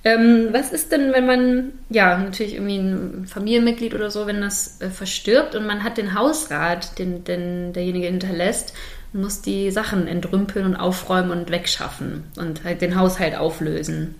Ähm, 0.04 0.48
was 0.50 0.72
ist 0.72 0.90
denn, 0.90 1.12
wenn 1.12 1.26
man, 1.26 1.72
ja, 1.88 2.18
natürlich 2.18 2.54
irgendwie 2.54 2.78
ein 2.78 3.26
Familienmitglied 3.26 3.94
oder 3.94 4.10
so, 4.10 4.26
wenn 4.26 4.40
das 4.40 4.80
äh, 4.80 4.90
verstirbt 4.90 5.54
und 5.54 5.66
man 5.66 5.84
hat 5.84 5.96
den 5.96 6.14
Hausrat, 6.14 6.98
den, 6.98 7.22
den 7.22 7.72
derjenige 7.72 8.06
hinterlässt, 8.06 8.74
muss 9.12 9.42
die 9.42 9.70
Sachen 9.70 10.08
entrümpeln 10.08 10.66
und 10.66 10.76
aufräumen 10.76 11.30
und 11.30 11.50
wegschaffen 11.50 12.24
und 12.36 12.64
halt 12.64 12.80
den 12.80 12.98
Haushalt 12.98 13.36
auflösen. 13.36 14.16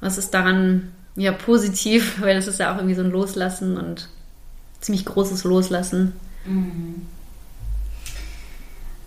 Was 0.00 0.18
ist 0.18 0.34
daran 0.34 0.92
ja 1.16 1.32
positiv, 1.32 2.16
weil 2.20 2.34
das 2.34 2.46
ist 2.46 2.60
ja 2.60 2.72
auch 2.72 2.76
irgendwie 2.76 2.94
so 2.94 3.02
ein 3.02 3.10
Loslassen 3.10 3.78
und 3.78 4.08
ziemlich 4.80 5.06
großes 5.06 5.44
Loslassen. 5.44 6.12
Mhm. 6.44 7.06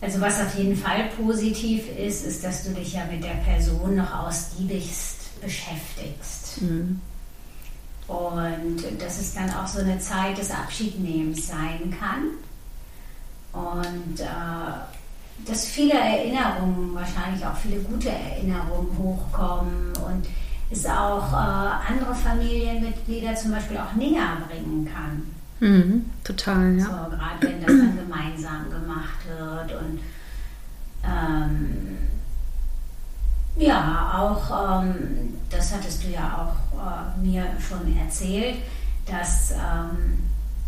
Also 0.01 0.19
was 0.19 0.41
auf 0.41 0.57
jeden 0.57 0.75
Fall 0.75 1.09
positiv 1.15 1.83
ist, 1.95 2.25
ist, 2.25 2.43
dass 2.43 2.63
du 2.63 2.71
dich 2.71 2.93
ja 2.93 3.05
mit 3.05 3.23
der 3.23 3.35
Person 3.45 3.97
noch 3.97 4.25
ausgiebigst 4.25 5.20
beschäftigst. 5.41 6.61
Mhm. 6.61 7.01
Und 8.07 9.01
dass 9.01 9.19
es 9.19 9.33
dann 9.33 9.49
auch 9.51 9.67
so 9.67 9.79
eine 9.79 9.99
Zeit 9.99 10.37
des 10.37 10.51
Abschiednehmens 10.51 11.47
sein 11.47 11.95
kann. 11.99 12.23
Und 13.53 14.19
äh, 14.19 15.45
dass 15.45 15.65
viele 15.65 15.93
Erinnerungen, 15.93 16.93
wahrscheinlich 16.93 17.45
auch 17.45 17.55
viele 17.55 17.79
gute 17.81 18.09
Erinnerungen 18.09 18.97
hochkommen 18.97 19.93
und 20.05 20.27
es 20.69 20.85
auch 20.85 21.33
äh, 21.33 21.91
andere 21.93 22.15
Familienmitglieder 22.15 23.35
zum 23.35 23.51
Beispiel 23.51 23.77
auch 23.77 23.93
näher 23.95 24.37
bringen 24.47 24.89
kann. 24.93 25.23
Mhm, 25.59 26.05
total, 26.23 26.77
ja. 26.77 26.85
So, 26.85 26.91
gerade 26.91 27.41
wenn 27.41 27.61
das 27.61 27.67
dann 27.67 27.97
gemeinsam 27.97 28.69
gemacht 28.69 29.19
wird 29.27 29.79
und 29.79 29.99
ähm, 31.03 31.97
ja, 33.57 34.13
auch 34.17 34.81
ähm, 34.81 35.37
das 35.49 35.73
hattest 35.73 36.03
du 36.03 36.09
ja 36.09 36.47
auch 36.47 36.77
äh, 36.79 37.25
mir 37.25 37.45
schon 37.59 37.97
erzählt, 37.97 38.57
dass 39.05 39.51
ähm, 39.51 40.23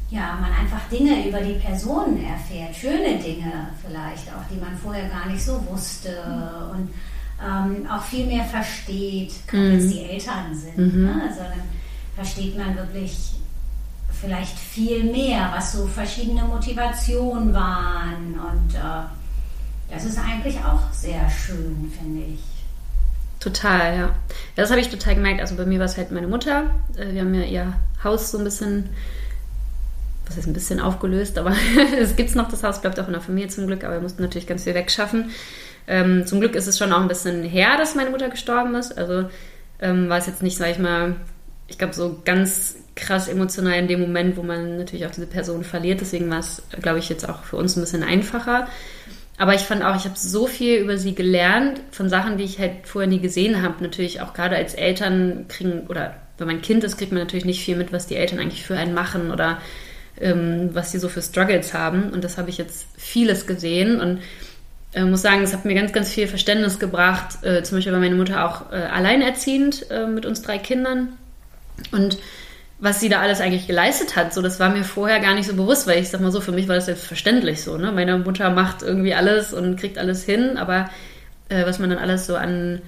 ja, 0.10 0.38
man 0.40 0.52
einfach 0.52 0.88
Dinge 0.92 1.28
über 1.28 1.40
die 1.42 1.54
Personen 1.54 2.24
erfährt, 2.24 2.75
schöne 2.75 3.18
Dinge 3.18 3.70
vielleicht 3.84 4.30
auch, 4.30 4.44
die 4.52 4.60
man 4.60 4.78
vorher 4.78 5.10
gar 5.10 5.28
nicht 5.28 5.44
so 5.44 5.66
wusste 5.70 6.10
und 6.72 6.90
ähm, 7.44 7.88
auch 7.90 8.04
viel 8.04 8.28
mehr 8.28 8.46
versteht, 8.46 9.34
gerade 9.48 9.70
mhm. 9.70 9.80
jetzt 9.80 9.94
die 9.94 10.04
Eltern 10.04 10.56
sind. 10.56 10.78
Mhm. 10.78 11.06
Ne? 11.06 11.22
Also 11.28 11.42
dann 11.42 11.62
versteht 12.16 12.58
man 12.58 12.75
wirklich 12.75 13.34
vielleicht 14.12 14.58
viel 14.58 15.04
mehr, 15.04 15.52
was 15.54 15.74
so 15.74 15.88
verschiedene 15.88 16.44
Motivationen 16.44 17.54
waren. 17.54 18.40
Und 18.40 18.75
äh, 18.75 19.04
das 19.90 20.06
ist 20.06 20.18
eigentlich 20.18 20.58
auch 20.60 20.94
sehr 20.94 21.30
schön, 21.30 21.92
finde 21.98 22.25
ich. 22.25 22.52
Total, 23.43 23.97
ja. 23.97 24.15
Das 24.55 24.69
habe 24.69 24.79
ich 24.79 24.88
total 24.88 25.15
gemerkt. 25.15 25.41
Also 25.41 25.55
bei 25.55 25.65
mir 25.65 25.77
war 25.77 25.85
es 25.85 25.97
halt 25.97 26.12
meine 26.12 26.27
Mutter. 26.27 26.73
Äh, 26.95 27.13
wir 27.13 27.21
haben 27.21 27.33
ja 27.33 27.43
ihr 27.43 27.73
Haus 28.01 28.31
so 28.31 28.38
ein 28.38 28.45
bisschen, 28.45 28.89
was 30.25 30.38
ist 30.38 30.47
ein 30.47 30.53
bisschen 30.53 30.79
aufgelöst, 30.79 31.38
aber 31.38 31.53
es 32.00 32.15
gibt 32.15 32.33
noch, 32.35 32.47
das 32.47 32.63
Haus 32.63 32.79
bleibt 32.79 33.01
auch 33.01 33.07
in 33.07 33.12
der 33.12 33.21
Familie 33.21 33.50
zum 33.50 33.67
Glück, 33.67 33.83
aber 33.83 33.95
wir 33.95 34.01
mussten 34.01 34.21
natürlich 34.21 34.47
ganz 34.47 34.63
viel 34.63 34.73
wegschaffen. 34.75 35.31
Ähm, 35.88 36.25
zum 36.25 36.39
Glück 36.39 36.55
ist 36.55 36.67
es 36.67 36.77
schon 36.77 36.93
auch 36.93 37.01
ein 37.01 37.09
bisschen 37.09 37.43
her, 37.43 37.75
dass 37.77 37.95
meine 37.95 38.12
Mutter 38.12 38.29
gestorben 38.29 38.75
ist. 38.75 38.97
Also 38.97 39.29
ähm, 39.81 40.07
war 40.07 40.19
es 40.19 40.27
jetzt 40.27 40.41
nicht, 40.41 40.57
sag 40.57 40.71
ich 40.71 40.79
mal, 40.79 41.17
ich 41.67 41.77
glaube, 41.77 41.93
so 41.93 42.21
ganz 42.23 42.77
krass 42.95 43.27
emotional 43.27 43.77
in 43.77 43.89
dem 43.89 44.00
Moment, 44.00 44.38
wo 44.38 44.43
man 44.43 44.77
natürlich 44.77 45.05
auch 45.05 45.12
diese 45.12 45.27
Person 45.27 45.65
verliert. 45.65 46.00
Deswegen 46.00 46.29
war 46.29 46.39
es, 46.39 46.62
glaube 46.81 47.00
ich, 47.00 47.09
jetzt 47.09 47.27
auch 47.27 47.43
für 47.43 47.57
uns 47.57 47.75
ein 47.75 47.81
bisschen 47.81 48.03
einfacher. 48.03 48.69
Aber 49.38 49.56
ich 49.56 49.62
fand 49.62 49.84
auch, 49.84 49.96
ich 49.96 50.06
habe 50.06 50.18
so 50.18 50.46
viel 50.48 50.78
über 50.78 50.98
sie 50.98 51.16
gelernt, 51.16 51.82
von 51.92 52.08
Sachen, 52.08 52.38
die 52.38 52.44
ich 52.44 52.60
halt 52.60 52.86
vorher 52.88 53.10
nie 53.10 53.20
gesehen 53.20 53.62
habe. 53.62 53.82
Natürlich 53.82 54.22
auch 54.22 54.34
gerade 54.34 54.56
als 54.56 54.75
Eltern 54.75 55.46
kriegen, 55.48 55.88
oder 55.88 56.16
wenn 56.38 56.48
man 56.48 56.62
Kind 56.62 56.84
ist, 56.84 56.98
kriegt 56.98 57.12
man 57.12 57.22
natürlich 57.22 57.46
nicht 57.46 57.63
viel 57.63 57.75
mit, 57.75 57.92
was 57.92 58.08
die 58.08 58.16
Eltern 58.16 58.40
eigentlich 58.40 58.63
für 58.63 58.78
einen 58.78 58.94
machen 58.94 59.32
oder 59.32 59.60
ähm, 60.22 60.70
was 60.74 60.92
sie 60.92 61.00
so 61.00 61.10
für 61.10 61.22
Struggles 61.22 61.74
haben. 61.74 62.12
Und 62.12 62.24
das 62.24 62.38
habe 62.38 62.50
ich 62.50 62.58
jetzt 62.58 62.88
vieles 62.96 63.48
gesehen 63.48 64.00
und 64.00 64.20
äh, 64.94 65.04
muss 65.04 65.24
sagen, 65.24 65.42
es 65.42 65.54
hat 65.54 65.66
mir 65.66 65.75
ganz, 65.75 65.92
ganz 65.94 66.12
viel 66.12 66.28
Verständnis 66.28 66.80
gebracht. 66.80 67.44
Äh, 67.44 67.63
zum 67.63 67.78
Beispiel 67.78 67.94
war 67.94 68.00
meine 68.00 68.16
Mutter 68.16 68.46
auch 68.46 68.72
äh, 68.72 68.75
alleinerziehend 68.75 69.90
äh, 69.90 70.06
mit 70.06 70.25
uns 70.25 70.44
drei 70.44 70.60
Kindern. 70.60 71.18
Und 71.92 72.18
was 72.84 73.00
sie 73.00 73.08
da 73.08 73.22
alles 73.22 73.40
eigentlich 73.40 73.66
geleistet 73.66 74.18
hat, 74.18 74.34
so 74.34 74.42
das 74.42 74.60
war 74.60 74.70
mir 74.70 74.84
vorher 74.84 75.22
gar 75.22 75.36
nicht 75.36 75.48
so 75.48 75.56
bewusst, 75.56 75.88
weil 75.88 76.02
ich 76.02 76.10
sag 76.10 76.20
mal 76.20 76.34
so, 76.34 76.42
für 76.42 76.52
mich 76.52 76.68
war 76.68 76.75
das 76.75 76.88
selbstverständlich 76.88 77.63
so. 77.63 77.78
Ne? 77.78 77.94
Meine 77.94 78.18
Mutter 78.18 78.50
macht 78.50 78.82
irgendwie 78.82 79.13
alles 79.13 79.54
und 79.54 79.80
kriegt 79.80 79.98
alles 79.98 80.25
hin, 80.25 80.58
aber 80.58 80.90
äh, 81.48 81.66
was 81.66 81.80
man 81.80 81.90
dann 81.90 82.00
alles 82.00 82.28
so 82.28 82.36
an 82.36 82.82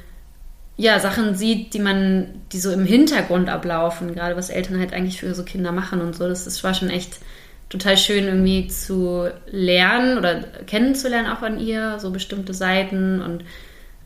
ja, 0.75 0.99
Sachen 0.99 1.35
sieht, 1.35 1.73
die 1.73 1.79
man, 1.79 2.41
die 2.51 2.59
so 2.59 2.71
im 2.71 2.85
Hintergrund 2.85 3.47
ablaufen, 3.47 4.13
gerade 4.13 4.35
was 4.35 4.49
Eltern 4.49 4.79
halt 4.79 4.91
eigentlich 4.91 5.21
für 5.21 5.33
so 5.33 5.43
Kinder 5.45 5.71
machen 5.71 6.01
und 6.01 6.13
so, 6.13 6.27
das, 6.27 6.43
das 6.43 6.61
war 6.65 6.73
schon 6.73 6.89
echt 6.89 7.19
total 7.69 7.95
schön 7.95 8.25
irgendwie 8.25 8.67
zu 8.67 9.29
lernen 9.49 10.17
oder 10.17 10.41
kennenzulernen 10.67 11.31
auch 11.31 11.41
an 11.41 11.57
ihr, 11.57 11.99
so 11.99 12.11
bestimmte 12.11 12.53
Seiten 12.53 13.21
und 13.21 13.45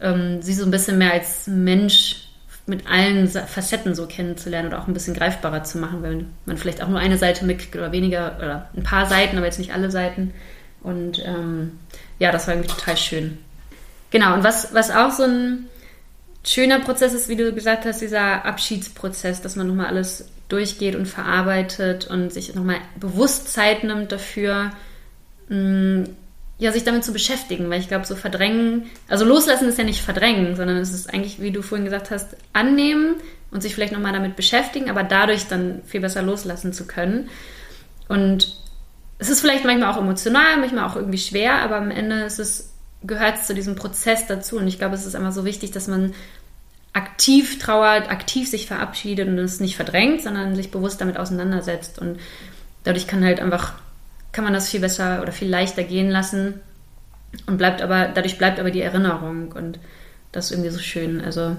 ähm, 0.01 0.43
sie 0.43 0.53
so 0.53 0.65
ein 0.65 0.71
bisschen 0.71 0.99
mehr 0.99 1.13
als 1.13 1.47
Mensch 1.47 2.28
mit 2.69 2.87
allen 2.87 3.27
Facetten 3.27 3.95
so 3.95 4.05
kennenzulernen 4.05 4.67
oder 4.69 4.79
auch 4.79 4.87
ein 4.87 4.93
bisschen 4.93 5.13
greifbarer 5.13 5.63
zu 5.63 5.77
machen, 5.77 6.01
weil 6.01 6.25
man 6.45 6.57
vielleicht 6.57 6.81
auch 6.81 6.87
nur 6.87 6.99
eine 6.99 7.17
Seite 7.17 7.45
mitkriegt 7.45 7.75
oder 7.75 7.91
weniger 7.91 8.37
oder 8.37 8.69
ein 8.75 8.83
paar 8.83 9.05
Seiten, 9.05 9.37
aber 9.37 9.45
jetzt 9.45 9.59
nicht 9.59 9.73
alle 9.73 9.91
Seiten. 9.91 10.33
Und 10.81 11.21
ähm, 11.25 11.79
ja, 12.19 12.31
das 12.31 12.47
war 12.47 12.53
irgendwie 12.53 12.73
total 12.73 12.97
schön. 12.97 13.37
Genau, 14.11 14.33
und 14.33 14.43
was, 14.43 14.73
was 14.73 14.91
auch 14.91 15.11
so 15.11 15.23
ein 15.23 15.67
schöner 16.43 16.79
Prozess 16.79 17.13
ist, 17.13 17.27
wie 17.29 17.35
du 17.35 17.53
gesagt 17.53 17.85
hast, 17.85 18.01
dieser 18.01 18.45
Abschiedsprozess, 18.45 19.41
dass 19.41 19.55
man 19.55 19.67
nochmal 19.67 19.87
alles 19.87 20.29
durchgeht 20.47 20.95
und 20.95 21.05
verarbeitet 21.05 22.07
und 22.07 22.31
sich 22.33 22.55
nochmal 22.55 22.77
bewusst 22.99 23.53
Zeit 23.53 23.83
nimmt 23.83 24.11
dafür, 24.11 24.71
mh, 25.49 26.05
ja, 26.59 26.73
sich 26.73 26.83
damit 26.83 27.05
zu 27.05 27.13
beschäftigen, 27.13 27.69
weil 27.69 27.79
ich 27.79 27.87
glaube, 27.87 28.05
so 28.05 28.15
verdrängen, 28.15 28.89
also 29.07 29.23
loslassen 29.23 29.69
ist 29.69 29.77
ja 29.77 29.85
nicht 29.85 30.01
verdrängen, 30.01 30.57
sondern 30.57 30.77
es 30.77 30.93
ist 30.93 31.11
eigentlich, 31.11 31.41
wie 31.41 31.51
du 31.51 31.61
vorhin 31.61 31.85
gesagt 31.85 32.11
hast, 32.11 32.35
annehmen 32.51 33.15
und 33.49 33.63
sich 33.63 33.73
vielleicht 33.73 33.93
nochmal 33.93 34.11
damit 34.11 34.35
beschäftigen, 34.35 34.89
aber 34.89 35.03
dadurch 35.03 35.47
dann 35.47 35.81
viel 35.85 36.01
besser 36.01 36.21
loslassen 36.21 36.73
zu 36.73 36.85
können. 36.85 37.29
Und 38.09 38.53
es 39.19 39.29
ist 39.29 39.39
vielleicht 39.39 39.63
manchmal 39.63 39.91
auch 39.91 39.97
emotional, 39.97 40.57
manchmal 40.57 40.83
auch 40.83 40.97
irgendwie 40.97 41.17
schwer, 41.17 41.55
aber 41.55 41.77
am 41.77 41.91
Ende 41.91 42.23
ist 42.23 42.39
es, 42.39 42.73
gehört 43.03 43.37
es 43.37 43.47
zu 43.47 43.53
diesem 43.53 43.75
Prozess 43.75 44.27
dazu. 44.27 44.57
Und 44.57 44.67
ich 44.67 44.77
glaube, 44.77 44.95
es 44.95 45.05
ist 45.05 45.15
einfach 45.15 45.31
so 45.31 45.45
wichtig, 45.45 45.71
dass 45.71 45.87
man 45.87 46.13
aktiv 46.91 47.59
trauert, 47.59 48.09
aktiv 48.09 48.49
sich 48.49 48.67
verabschiedet 48.67 49.29
und 49.29 49.37
es 49.37 49.61
nicht 49.61 49.77
verdrängt, 49.77 50.23
sondern 50.23 50.55
sich 50.55 50.71
bewusst 50.71 50.99
damit 50.99 51.17
auseinandersetzt. 51.17 51.99
Und 51.99 52.19
dadurch 52.83 53.07
kann 53.07 53.23
halt 53.23 53.39
einfach 53.39 53.73
kann 54.31 54.43
man 54.43 54.53
das 54.53 54.69
viel 54.69 54.79
besser 54.79 55.21
oder 55.21 55.31
viel 55.31 55.49
leichter 55.49 55.83
gehen 55.83 56.09
lassen 56.09 56.61
und 57.45 57.57
bleibt 57.57 57.81
aber, 57.81 58.07
dadurch 58.07 58.37
bleibt 58.37 58.59
aber 58.59 58.71
die 58.71 58.81
Erinnerung 58.81 59.51
und 59.51 59.79
das 60.31 60.45
ist 60.45 60.51
irgendwie 60.51 60.69
so 60.69 60.79
schön. 60.79 61.21
Also 61.21 61.55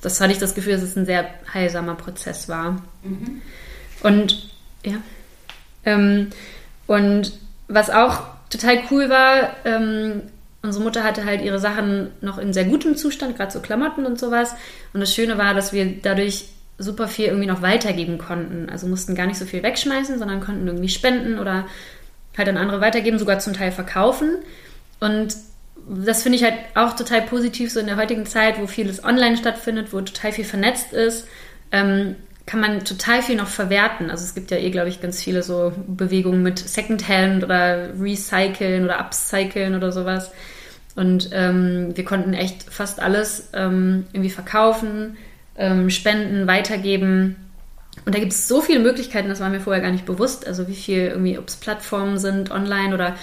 das 0.00 0.20
hatte 0.20 0.32
ich 0.32 0.38
das 0.38 0.54
Gefühl, 0.54 0.74
dass 0.74 0.82
es 0.82 0.96
ein 0.96 1.06
sehr 1.06 1.26
heilsamer 1.52 1.94
Prozess 1.94 2.48
war. 2.48 2.82
Mhm. 3.02 3.42
Und 4.02 4.50
ja. 4.84 4.96
Ähm, 5.84 6.30
und 6.86 7.32
was 7.68 7.90
auch 7.90 8.22
total 8.50 8.82
cool 8.90 9.08
war, 9.08 9.56
ähm, 9.64 10.22
unsere 10.62 10.84
Mutter 10.84 11.04
hatte 11.04 11.24
halt 11.24 11.42
ihre 11.42 11.58
Sachen 11.58 12.10
noch 12.20 12.38
in 12.38 12.52
sehr 12.52 12.64
gutem 12.64 12.96
Zustand, 12.96 13.36
gerade 13.36 13.52
so 13.52 13.60
Klamotten 13.60 14.06
und 14.06 14.18
sowas. 14.18 14.54
Und 14.92 15.00
das 15.00 15.14
Schöne 15.14 15.38
war, 15.38 15.54
dass 15.54 15.72
wir 15.72 15.86
dadurch 16.02 16.46
super 16.78 17.08
viel 17.08 17.26
irgendwie 17.26 17.46
noch 17.46 17.62
weitergeben 17.62 18.18
konnten. 18.18 18.68
Also 18.68 18.86
mussten 18.86 19.14
gar 19.14 19.26
nicht 19.26 19.38
so 19.38 19.44
viel 19.44 19.62
wegschmeißen, 19.62 20.18
sondern 20.18 20.40
konnten 20.40 20.66
irgendwie 20.66 20.88
spenden 20.88 21.38
oder 21.38 21.66
halt 22.36 22.48
an 22.48 22.56
andere 22.56 22.80
weitergeben, 22.80 23.18
sogar 23.18 23.38
zum 23.38 23.54
Teil 23.54 23.70
verkaufen. 23.70 24.38
Und 25.00 25.36
das 25.88 26.22
finde 26.22 26.36
ich 26.36 26.44
halt 26.44 26.54
auch 26.74 26.96
total 26.96 27.22
positiv, 27.22 27.70
so 27.70 27.80
in 27.80 27.86
der 27.86 27.96
heutigen 27.96 28.26
Zeit, 28.26 28.60
wo 28.60 28.66
vieles 28.66 29.04
online 29.04 29.36
stattfindet, 29.36 29.92
wo 29.92 30.00
total 30.00 30.32
viel 30.32 30.44
vernetzt 30.44 30.92
ist, 30.92 31.28
ähm, 31.72 32.16
kann 32.46 32.60
man 32.60 32.84
total 32.84 33.22
viel 33.22 33.36
noch 33.36 33.48
verwerten. 33.48 34.10
Also 34.10 34.24
es 34.24 34.34
gibt 34.34 34.50
ja 34.50 34.58
eh, 34.58 34.70
glaube 34.70 34.88
ich, 34.88 35.00
ganz 35.00 35.22
viele 35.22 35.42
so 35.42 35.72
Bewegungen 35.86 36.42
mit 36.42 36.58
Secondhand 36.58 37.42
oder 37.42 37.90
Recyceln 37.98 38.84
oder 38.84 38.98
Upcyclen 38.98 39.74
oder 39.74 39.92
sowas. 39.92 40.30
Und 40.94 41.30
ähm, 41.32 41.96
wir 41.96 42.04
konnten 42.04 42.34
echt 42.34 42.64
fast 42.64 43.00
alles 43.00 43.48
ähm, 43.52 44.06
irgendwie 44.12 44.30
verkaufen, 44.30 45.16
ähm, 45.56 45.90
spenden, 45.90 46.46
weitergeben. 46.46 47.36
Und 48.04 48.14
da 48.14 48.18
gibt 48.18 48.32
es 48.32 48.48
so 48.48 48.60
viele 48.60 48.80
Möglichkeiten, 48.80 49.28
das 49.28 49.40
war 49.40 49.48
mir 49.48 49.60
vorher 49.60 49.82
gar 49.82 49.92
nicht 49.92 50.06
bewusst. 50.06 50.46
Also 50.46 50.68
wie 50.68 50.74
viel 50.74 51.06
irgendwie, 51.06 51.38
ob 51.38 51.48
es 51.48 51.56
Plattformen 51.56 52.18
sind, 52.18 52.50
online 52.50 52.94
oder 52.94 53.16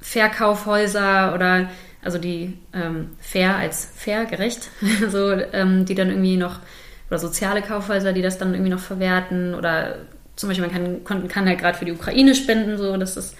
Verkaufhäuser 0.00 1.34
oder 1.34 1.68
also 2.02 2.18
die 2.18 2.56
ähm, 2.72 3.10
fair 3.20 3.56
als 3.56 3.92
fair 3.94 4.24
gerecht, 4.24 4.70
so 5.08 5.32
ähm, 5.32 5.84
die 5.84 5.94
dann 5.94 6.08
irgendwie 6.08 6.36
noch 6.36 6.60
oder 7.08 7.18
soziale 7.18 7.60
Kaufhäuser, 7.60 8.12
die 8.12 8.22
das 8.22 8.38
dann 8.38 8.54
irgendwie 8.54 8.70
noch 8.70 8.80
verwerten 8.80 9.54
oder 9.54 9.96
zum 10.36 10.48
Beispiel 10.48 10.68
man 10.68 11.04
kann, 11.04 11.28
kann 11.28 11.46
halt 11.46 11.58
gerade 11.58 11.76
für 11.76 11.84
die 11.84 11.92
Ukraine 11.92 12.34
spenden, 12.34 12.78
so 12.78 12.96
dass 12.96 13.16
das 13.16 13.34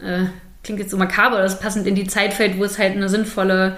äh, 0.00 0.26
klingt 0.62 0.80
jetzt 0.80 0.90
so 0.90 0.96
makaber, 0.96 1.36
aber 1.36 1.42
das 1.42 1.60
passend 1.60 1.86
in 1.86 1.94
die 1.94 2.06
Zeit 2.06 2.32
fällt, 2.32 2.58
wo 2.58 2.64
es 2.64 2.78
halt 2.78 2.96
eine 2.96 3.08
sinnvolle 3.08 3.76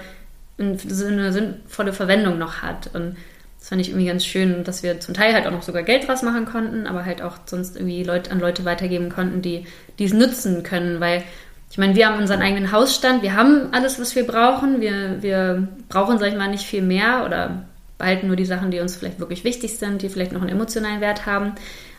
eine 0.59 1.33
sinnvolle 1.33 1.93
Verwendung 1.93 2.37
noch 2.37 2.61
hat 2.61 2.91
und 2.93 3.17
Das 3.63 3.69
fand 3.69 3.79
ich 3.79 3.91
irgendwie 3.91 4.07
ganz 4.07 4.25
schön, 4.25 4.65
dass 4.65 4.83
wir 4.83 4.99
zum 4.99 5.13
Teil 5.13 5.33
halt 5.33 5.47
auch 5.47 5.51
noch 5.51 5.63
sogar 5.63 5.83
Geld 5.83 6.05
draus 6.05 6.21
machen 6.21 6.43
konnten, 6.43 6.85
aber 6.85 7.05
halt 7.05 7.21
auch 7.21 7.37
sonst 7.45 7.77
irgendwie 7.77 8.03
Leute, 8.03 8.29
an 8.31 8.41
Leute 8.41 8.65
weitergeben 8.65 9.07
konnten, 9.07 9.41
die 9.41 9.65
es 9.97 10.11
nutzen 10.11 10.63
können, 10.63 10.99
weil 10.99 11.23
ich 11.71 11.77
meine, 11.77 11.95
wir 11.95 12.07
haben 12.07 12.19
unseren 12.19 12.41
eigenen 12.41 12.73
Hausstand, 12.73 13.23
wir 13.23 13.35
haben 13.35 13.69
alles, 13.71 14.01
was 14.01 14.17
wir 14.17 14.27
brauchen. 14.27 14.81
Wir, 14.81 15.23
wir 15.23 15.69
brauchen, 15.87 16.19
sag 16.19 16.27
ich 16.27 16.37
mal, 16.37 16.49
nicht 16.49 16.65
viel 16.65 16.81
mehr 16.81 17.25
oder 17.25 17.63
behalten 17.97 18.27
nur 18.27 18.35
die 18.35 18.43
Sachen, 18.43 18.69
die 18.69 18.81
uns 18.81 18.97
vielleicht 18.97 19.21
wirklich 19.21 19.45
wichtig 19.45 19.77
sind, 19.77 20.01
die 20.01 20.09
vielleicht 20.09 20.33
noch 20.33 20.41
einen 20.41 20.51
emotionalen 20.51 20.99
Wert 20.99 21.25
haben. 21.25 21.53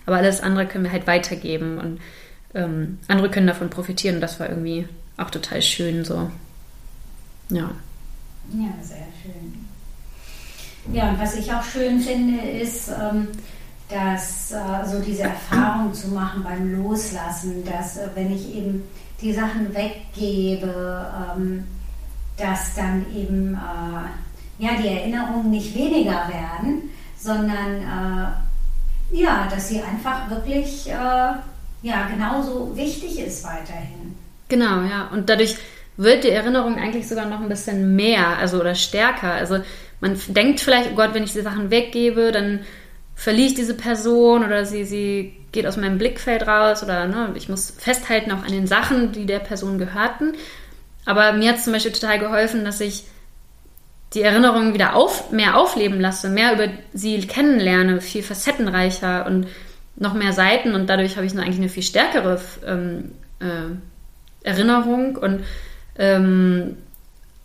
Aber 0.05 0.17
alles 0.17 0.43
andere 0.43 0.67
können 0.67 0.85
wir 0.85 0.93
halt 0.93 1.07
weitergeben 1.07 1.79
und 1.79 2.01
ähm, 2.55 2.99
andere 3.09 3.31
können 3.31 3.47
davon 3.47 3.71
profitieren. 3.71 4.17
Und 4.17 4.21
das 4.21 4.39
war 4.39 4.51
irgendwie 4.51 4.87
auch 5.17 5.31
total 5.31 5.63
schön 5.63 6.05
so. 6.05 6.31
Ja. 7.49 7.71
Ja, 8.53 8.75
sehr 8.83 9.09
schön. 9.23 9.64
Ja, 10.93 11.11
und 11.11 11.21
was 11.21 11.35
ich 11.37 11.53
auch 11.53 11.63
schön 11.63 12.01
finde, 12.01 12.43
ist, 12.43 12.89
ähm, 12.89 13.29
dass 13.89 14.53
äh, 14.53 14.87
so 14.87 15.01
diese 15.01 15.23
Erfahrung 15.23 15.93
zu 15.95 16.09
machen 16.09 16.43
beim 16.43 16.83
Loslassen, 16.83 17.65
dass 17.65 17.97
äh, 17.97 18.09
wenn 18.15 18.35
ich 18.35 18.55
eben 18.55 18.83
die 19.21 19.33
Sachen 19.33 19.75
weggebe, 19.75 21.07
ähm, 21.37 21.65
dass 22.37 22.75
dann 22.75 23.07
eben 23.15 23.55
äh, 23.55 24.63
ja, 24.63 24.71
die 24.81 24.89
Erinnerungen 24.89 25.51
nicht 25.51 25.75
weniger 25.75 26.29
werden, 26.29 26.91
sondern 27.19 28.35
ja, 29.11 29.49
dass 29.51 29.69
sie 29.69 29.83
einfach 29.83 30.29
wirklich 30.31 30.87
ja, 30.87 31.43
genauso 31.83 32.77
wichtig 32.77 33.19
ist 33.19 33.43
weiterhin. 33.45 34.15
Genau, 34.49 34.83
ja. 34.83 35.09
Und 35.13 35.29
dadurch 35.29 35.57
wird 35.97 36.25
die 36.25 36.31
Erinnerung 36.31 36.77
eigentlich 36.79 37.09
sogar 37.09 37.27
noch 37.27 37.41
ein 37.41 37.49
bisschen 37.49 37.95
mehr, 37.97 38.39
also 38.39 38.61
oder 38.61 38.75
stärker. 38.75 39.33
Also 39.33 39.59
man 40.01 40.19
denkt 40.29 40.61
vielleicht, 40.61 40.91
oh 40.93 40.95
Gott, 40.95 41.15
wenn 41.15 41.25
ich 41.25 41.33
diese 41.33 41.45
Sachen 41.45 41.71
weggebe, 41.71 42.33
dann 42.33 42.61
verliere 43.15 43.49
ich 43.49 43.55
diese 43.55 43.75
Person 43.75 44.45
oder 44.45 44.65
sie, 44.65 44.85
sie 44.85 45.37
geht 45.53 45.67
aus 45.67 45.77
meinem 45.77 45.99
Blickfeld 45.99 46.47
raus 46.47 46.83
oder 46.83 47.07
ne, 47.07 47.33
ich 47.37 47.49
muss 47.49 47.71
festhalten 47.71 48.33
auch 48.33 48.45
an 48.45 48.53
den 48.53 48.67
Sachen, 48.67 49.13
die 49.13 49.27
der 49.27 49.39
Person 49.39 49.79
gehörten. 49.79 50.35
Aber 51.07 51.33
mir 51.33 51.51
hat 51.51 51.59
es 51.59 51.65
zum 51.65 51.73
Beispiel 51.73 51.93
total 51.93 52.19
geholfen, 52.19 52.65
dass 52.65 52.81
ich 52.81 53.05
die 54.15 54.23
Erinnerungen 54.23 54.75
wieder 54.75 54.95
auf, 54.95 55.33
mehr 55.33 55.57
aufleben 55.57 56.01
lasse, 56.01 56.29
mehr 56.29 56.55
über 56.55 56.69
sie 56.93 57.21
kennenlerne, 57.21 58.01
viel 58.01 58.23
facettenreicher 58.23 59.27
und 59.27 59.49
noch 59.97 60.15
mehr 60.15 60.33
Seiten 60.33 60.75
und 60.75 60.89
dadurch 60.89 61.17
habe 61.17 61.27
ich 61.27 61.39
eigentlich 61.39 61.59
eine 61.59 61.69
viel 61.69 61.83
stärkere 61.83 62.41
ähm, 62.67 63.13
äh, 63.41 64.47
Erinnerung 64.47 65.17
und 65.17 65.45
ähm, 65.97 66.77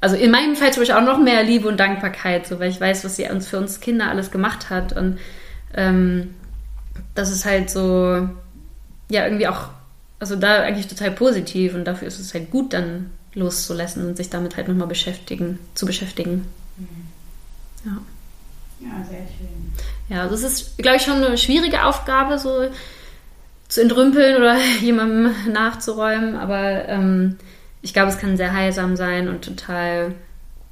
also 0.01 0.15
in 0.15 0.31
meinem 0.31 0.55
Fall 0.55 0.71
zum 0.73 0.81
Beispiel 0.81 0.97
auch 0.97 1.03
noch 1.03 1.19
mehr 1.19 1.43
Liebe 1.43 1.67
und 1.67 1.79
Dankbarkeit, 1.79 2.47
so 2.47 2.59
weil 2.59 2.69
ich 2.69 2.79
weiß, 2.79 3.03
was 3.03 3.15
sie 3.15 3.25
uns 3.25 3.47
für 3.47 3.57
uns 3.57 3.79
Kinder 3.79 4.09
alles 4.09 4.31
gemacht 4.31 4.69
hat 4.69 4.93
und 4.93 5.19
ähm, 5.73 6.33
das 7.15 7.31
ist 7.31 7.45
halt 7.45 7.69
so, 7.69 8.29
ja, 9.09 9.25
irgendwie 9.25 9.47
auch, 9.47 9.69
also 10.19 10.35
da 10.35 10.61
eigentlich 10.61 10.87
total 10.87 11.11
positiv 11.11 11.75
und 11.75 11.85
dafür 11.85 12.07
ist 12.07 12.19
es 12.19 12.33
halt 12.33 12.51
gut, 12.51 12.73
dann 12.73 13.11
loszulassen 13.33 14.07
und 14.07 14.17
sich 14.17 14.29
damit 14.29 14.57
halt 14.57 14.67
nochmal 14.67 14.87
beschäftigen, 14.87 15.59
zu 15.75 15.85
beschäftigen. 15.85 16.45
Mhm. 16.77 16.87
Ja. 17.85 17.97
Ja, 18.81 19.03
sehr 19.03 19.19
schön. 19.19 19.73
Ja, 20.07 20.27
das 20.27 20.41
ist, 20.41 20.77
glaube 20.77 20.97
ich, 20.97 21.03
schon 21.03 21.23
eine 21.23 21.37
schwierige 21.37 21.83
Aufgabe, 21.83 22.39
so 22.39 22.69
zu 23.67 23.81
entrümpeln 23.81 24.37
oder 24.37 24.57
jemandem 24.81 25.33
nachzuräumen, 25.51 26.35
aber 26.35 26.87
ähm, 26.87 27.37
ich 27.81 27.93
glaube, 27.93 28.09
es 28.09 28.17
kann 28.17 28.37
sehr 28.37 28.53
heilsam 28.53 28.95
sein 28.95 29.27
und 29.27 29.45
total 29.45 30.15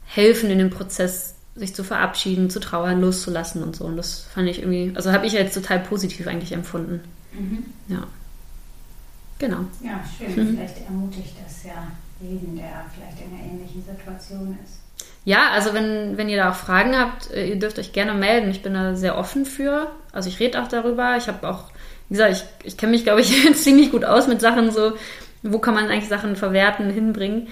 helfen 0.06 0.50
in 0.50 0.60
dem 0.60 0.70
Prozess, 0.70 1.36
sich 1.56 1.74
zu 1.74 1.84
verabschieden, 1.84 2.50
zu 2.50 2.60
trauern, 2.60 3.02
loszulassen 3.02 3.64
und 3.64 3.76
so. 3.76 3.86
Und 3.86 3.98
das 3.98 4.22
fand 4.34 4.48
ich 4.48 4.60
irgendwie, 4.60 4.92
also 4.96 5.12
habe 5.12 5.26
ich 5.26 5.34
jetzt 5.34 5.54
total 5.54 5.80
positiv 5.80 6.28
eigentlich 6.28 6.52
empfunden. 6.52 7.02
Mhm. 7.34 7.66
Ja. 7.88 8.04
Genau. 9.40 9.66
Ja, 9.84 10.04
schön. 10.18 10.36
Mhm. 10.36 10.56
Vielleicht 10.56 10.86
ermutigt 10.86 11.34
das 11.44 11.64
ja 11.64 11.88
jeden, 12.20 12.56
der 12.56 12.86
vielleicht 12.94 13.20
in 13.22 13.38
einer 13.38 13.54
ähnlichen 13.54 13.84
Situation 13.84 14.58
ist. 14.64 14.80
Ja, 15.26 15.50
also 15.52 15.74
wenn, 15.74 16.18
wenn 16.18 16.30
ihr 16.30 16.38
da 16.38 16.52
auch 16.52 16.56
Fragen 16.56 16.98
habt, 16.98 17.32
äh, 17.32 17.50
ihr 17.50 17.60
dürft 17.60 17.78
euch 17.80 17.92
gerne 17.92 18.14
melden. 18.14 18.50
Ich 18.50 18.64
bin 18.64 18.74
da 18.74 18.96
sehr 18.96 19.18
offen 19.18 19.46
für. 19.46 19.92
Also 20.12 20.30
ich 20.30 20.40
rede 20.40 20.62
auch 20.62 20.68
darüber. 20.68 21.18
Ich 21.18 21.28
habe 21.28 21.48
auch, 21.48 21.66
wie 22.10 22.14
gesagt, 22.14 22.32
ich, 22.32 22.68
ich 22.68 22.78
kenne 22.78 22.94
mich, 22.94 23.04
glaube 23.04 23.22
ich, 23.22 23.54
ziemlich 23.56 23.92
gut 23.92 24.06
aus 24.06 24.28
mit 24.28 24.42
Sachen 24.42 24.72
so, 24.72 24.94
wo 25.52 25.60
kann 25.60 25.74
man 25.74 25.90
eigentlich 25.90 26.10
Sachen 26.10 26.36
verwerten, 26.36 26.90
hinbringen. 26.90 27.48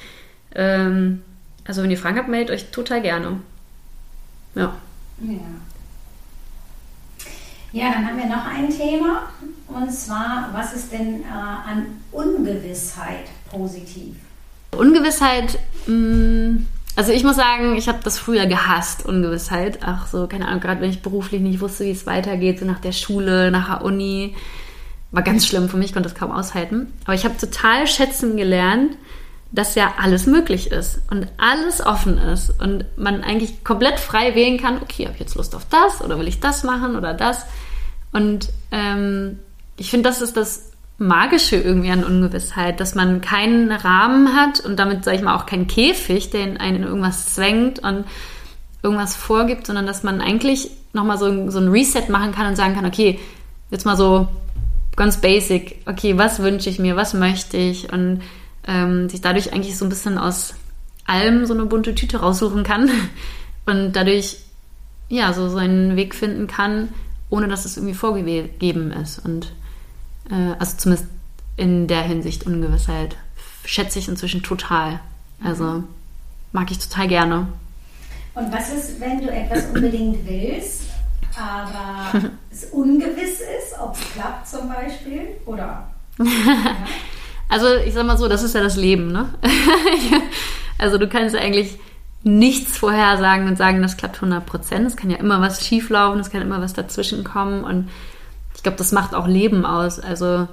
Ähm, 0.53 1.21
also 1.65 1.83
wenn 1.83 1.91
ihr 1.91 1.97
Fragen 1.97 2.17
habt, 2.17 2.29
meldet 2.29 2.51
euch 2.51 2.71
total 2.71 3.01
gerne. 3.01 3.39
Ja. 4.55 4.73
Ja. 5.19 5.39
Ja, 7.71 7.91
dann 7.91 8.07
haben 8.07 8.17
wir 8.17 8.25
noch 8.25 8.45
ein 8.45 8.69
Thema 8.69 9.23
und 9.67 9.91
zwar, 9.91 10.49
was 10.53 10.73
ist 10.73 10.93
denn 10.93 11.23
äh, 11.23 11.25
an 11.25 11.87
Ungewissheit 12.11 13.25
positiv? 13.51 14.15
Ungewissheit, 14.71 15.59
mh, 15.85 15.93
mm, 15.93 16.67
also 16.95 17.11
ich 17.11 17.25
muss 17.25 17.35
sagen, 17.35 17.75
ich 17.75 17.89
habe 17.89 17.99
das 18.03 18.17
früher 18.17 18.45
gehasst, 18.45 19.05
Ungewissheit. 19.05 19.79
Ach 19.81 20.07
so, 20.07 20.27
keine 20.27 20.47
Ahnung, 20.47 20.61
gerade 20.61 20.79
wenn 20.79 20.89
ich 20.89 21.01
beruflich 21.01 21.41
nicht 21.41 21.59
wusste, 21.59 21.83
wie 21.83 21.91
es 21.91 22.05
weitergeht, 22.05 22.59
so 22.59 22.65
nach 22.65 22.79
der 22.79 22.93
Schule, 22.93 23.51
nach 23.51 23.79
der 23.79 23.85
Uni, 23.85 24.35
war 25.15 25.23
ganz 25.23 25.47
schlimm 25.47 25.69
für 25.69 25.77
mich, 25.77 25.93
konnte 25.93 26.09
das 26.09 26.17
kaum 26.17 26.31
aushalten. 26.31 26.91
Aber 27.05 27.13
ich 27.13 27.23
habe 27.23 27.37
total 27.37 27.87
schätzen 27.87 28.35
gelernt, 28.35 28.97
dass 29.51 29.75
ja 29.75 29.93
alles 29.97 30.25
möglich 30.25 30.71
ist 30.71 30.99
und 31.09 31.27
alles 31.37 31.85
offen 31.85 32.17
ist 32.17 32.49
und 32.61 32.83
man 32.97 33.23
eigentlich 33.23 33.63
komplett 33.63 33.99
frei 33.99 34.35
wählen 34.35 34.59
kann, 34.59 34.81
okay, 34.81 35.05
habe 35.05 35.13
ich 35.13 35.21
jetzt 35.21 35.35
Lust 35.35 35.55
auf 35.55 35.65
das 35.69 36.01
oder 36.01 36.19
will 36.19 36.27
ich 36.27 36.41
das 36.41 36.63
machen 36.63 36.97
oder 36.97 37.13
das. 37.13 37.45
Und 38.11 38.49
ähm, 38.71 39.39
ich 39.77 39.89
finde, 39.89 40.09
das 40.09 40.21
ist 40.21 40.35
das 40.35 40.71
Magische 40.97 41.55
irgendwie 41.55 41.91
an 41.91 42.03
Ungewissheit, 42.03 42.81
dass 42.81 42.95
man 42.95 43.21
keinen 43.21 43.71
Rahmen 43.71 44.35
hat 44.35 44.59
und 44.59 44.77
damit, 44.77 45.05
sage 45.05 45.17
ich 45.17 45.23
mal, 45.23 45.35
auch 45.35 45.45
keinen 45.45 45.67
Käfig, 45.67 46.29
der 46.29 46.43
einen 46.59 46.75
in 46.75 46.83
irgendwas 46.83 47.33
zwängt 47.33 47.79
und 47.79 48.03
irgendwas 48.83 49.15
vorgibt, 49.15 49.67
sondern 49.67 49.85
dass 49.85 50.03
man 50.03 50.19
eigentlich 50.19 50.71
nochmal 50.91 51.17
so, 51.17 51.49
so 51.49 51.59
ein 51.59 51.69
Reset 51.69 52.09
machen 52.09 52.33
kann 52.33 52.47
und 52.47 52.55
sagen 52.57 52.75
kann, 52.75 52.85
okay, 52.85 53.19
jetzt 53.71 53.85
mal 53.85 53.95
so 53.95 54.27
ganz 54.95 55.21
basic, 55.21 55.81
okay, 55.85 56.17
was 56.17 56.39
wünsche 56.39 56.69
ich 56.69 56.79
mir, 56.79 56.95
was 56.95 57.13
möchte 57.13 57.57
ich 57.57 57.91
und 57.91 58.21
ähm, 58.67 59.09
sich 59.09 59.21
dadurch 59.21 59.53
eigentlich 59.53 59.77
so 59.77 59.85
ein 59.85 59.89
bisschen 59.89 60.17
aus 60.17 60.55
allem 61.05 61.45
so 61.45 61.53
eine 61.53 61.65
bunte 61.65 61.95
Tüte 61.95 62.17
raussuchen 62.17 62.63
kann 62.63 62.89
und 63.65 63.93
dadurch 63.93 64.37
ja 65.09 65.33
so 65.33 65.49
seinen 65.49 65.95
Weg 65.95 66.15
finden 66.15 66.47
kann, 66.47 66.89
ohne 67.29 67.47
dass 67.47 67.65
es 67.65 67.77
irgendwie 67.77 67.93
vorgegeben 67.93 68.91
ist. 68.91 69.19
Und 69.19 69.53
äh, 70.31 70.55
also 70.57 70.77
zumindest 70.77 71.09
in 71.57 71.87
der 71.87 72.01
Hinsicht 72.01 72.45
Ungewissheit 72.45 73.15
schätze 73.65 73.99
ich 73.99 74.07
inzwischen 74.07 74.43
total. 74.43 74.99
Also 75.43 75.83
mag 76.51 76.71
ich 76.71 76.79
total 76.79 77.07
gerne. 77.07 77.47
Und 78.33 78.51
was 78.51 78.73
ist, 78.73 78.99
wenn 78.99 79.21
du 79.21 79.29
etwas 79.31 79.65
unbedingt 79.73 80.27
willst, 80.27 80.83
aber 81.37 82.29
es 82.51 82.65
ungewiss 82.65 83.39
ist, 83.39 83.79
ob 83.79 83.95
es 83.95 84.13
klappt 84.13 84.47
zum 84.47 84.69
Beispiel? 84.69 85.37
Oder? 85.45 85.87
Ja. 86.19 86.25
Also 87.47 87.67
ich 87.75 87.93
sag 87.93 88.07
mal 88.07 88.17
so, 88.17 88.27
das 88.27 88.41
ist 88.41 88.55
ja 88.55 88.61
das 88.61 88.75
Leben, 88.75 89.11
ne? 89.11 89.29
also 90.79 90.97
du 90.97 91.07
kannst 91.07 91.35
ja 91.35 91.41
eigentlich 91.41 91.77
nichts 92.23 92.75
vorhersagen 92.75 93.47
und 93.47 93.55
sagen, 93.55 93.83
das 93.83 93.97
klappt 93.97 94.15
100 94.15 94.43
Prozent. 94.45 94.87
Es 94.87 94.97
kann 94.97 95.11
ja 95.11 95.17
immer 95.17 95.41
was 95.41 95.63
schieflaufen, 95.63 96.19
es 96.19 96.31
kann 96.31 96.41
immer 96.41 96.59
was 96.59 96.73
dazwischen 96.73 97.23
kommen 97.23 97.63
und 97.63 97.89
ich 98.55 98.63
glaube, 98.63 98.79
das 98.79 98.91
macht 98.91 99.13
auch 99.13 99.27
Leben 99.27 99.63
aus. 99.63 99.99
Also 99.99 100.47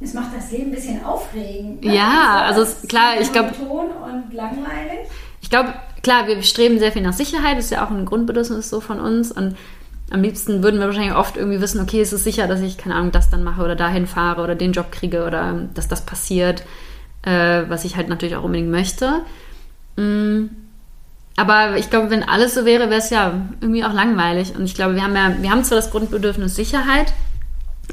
es 0.00 0.14
macht 0.14 0.36
das 0.36 0.50
Leben 0.50 0.70
ein 0.70 0.74
bisschen 0.74 1.04
aufregend. 1.04 1.84
Ne? 1.84 1.94
Ja, 1.94 2.42
also, 2.42 2.60
also 2.60 2.86
klar, 2.86 3.20
ich 3.20 3.32
glaube. 3.32 3.54
und 3.54 4.34
langweilig. 4.34 5.08
Ich 5.40 5.48
glaube, 5.48 5.72
klar, 6.02 6.26
wir 6.26 6.42
streben 6.42 6.78
sehr 6.78 6.92
viel 6.92 7.02
nach 7.02 7.12
Sicherheit, 7.12 7.56
das 7.56 7.66
ist 7.66 7.70
ja 7.70 7.86
auch 7.86 7.90
ein 7.90 8.04
Grundbedürfnis 8.04 8.68
so 8.68 8.80
von 8.80 9.00
uns 9.00 9.32
und 9.32 9.56
am 10.12 10.22
liebsten 10.22 10.62
würden 10.62 10.78
wir 10.78 10.86
wahrscheinlich 10.86 11.14
oft 11.14 11.38
irgendwie 11.38 11.60
wissen, 11.62 11.80
okay, 11.80 12.02
es 12.02 12.12
ist 12.12 12.24
sicher, 12.24 12.46
dass 12.46 12.60
ich, 12.60 12.76
keine 12.76 12.94
Ahnung, 12.94 13.12
das 13.12 13.30
dann 13.30 13.42
mache 13.42 13.62
oder 13.62 13.74
dahin 13.74 14.06
fahre 14.06 14.42
oder 14.42 14.54
den 14.54 14.72
Job 14.72 14.92
kriege 14.92 15.24
oder 15.24 15.50
ähm, 15.50 15.70
dass 15.74 15.88
das 15.88 16.02
passiert, 16.02 16.64
äh, 17.22 17.62
was 17.68 17.86
ich 17.86 17.96
halt 17.96 18.08
natürlich 18.08 18.36
auch 18.36 18.44
unbedingt 18.44 18.70
möchte. 18.70 19.22
Mm. 19.96 20.48
Aber 21.36 21.78
ich 21.78 21.88
glaube, 21.88 22.10
wenn 22.10 22.28
alles 22.28 22.54
so 22.54 22.66
wäre, 22.66 22.90
wäre 22.90 23.00
es 23.00 23.08
ja 23.08 23.32
irgendwie 23.62 23.84
auch 23.84 23.94
langweilig. 23.94 24.54
Und 24.54 24.64
ich 24.64 24.74
glaube, 24.74 24.96
wir 24.96 25.02
haben 25.02 25.16
ja, 25.16 25.34
wir 25.40 25.50
haben 25.50 25.64
zwar 25.64 25.76
das 25.76 25.90
Grundbedürfnis 25.90 26.54
Sicherheit, 26.54 27.14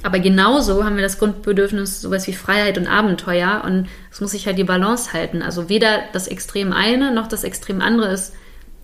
aber 0.03 0.19
genauso 0.19 0.83
haben 0.83 0.97
wir 0.97 1.03
das 1.03 1.19
Grundbedürfnis 1.19 2.01
sowas 2.01 2.27
wie 2.27 2.33
Freiheit 2.33 2.77
und 2.77 2.87
Abenteuer. 2.87 3.63
Und 3.65 3.87
es 4.11 4.19
muss 4.19 4.31
sich 4.31 4.45
halt 4.45 4.57
die 4.57 4.65
Balance 4.65 5.13
halten. 5.13 5.41
Also 5.41 5.69
weder 5.69 5.99
das 6.11 6.27
Extrem 6.27 6.73
eine 6.73 7.13
noch 7.13 7.27
das 7.27 7.45
Extrem 7.45 7.81
andere 7.81 8.11
ist 8.11 8.33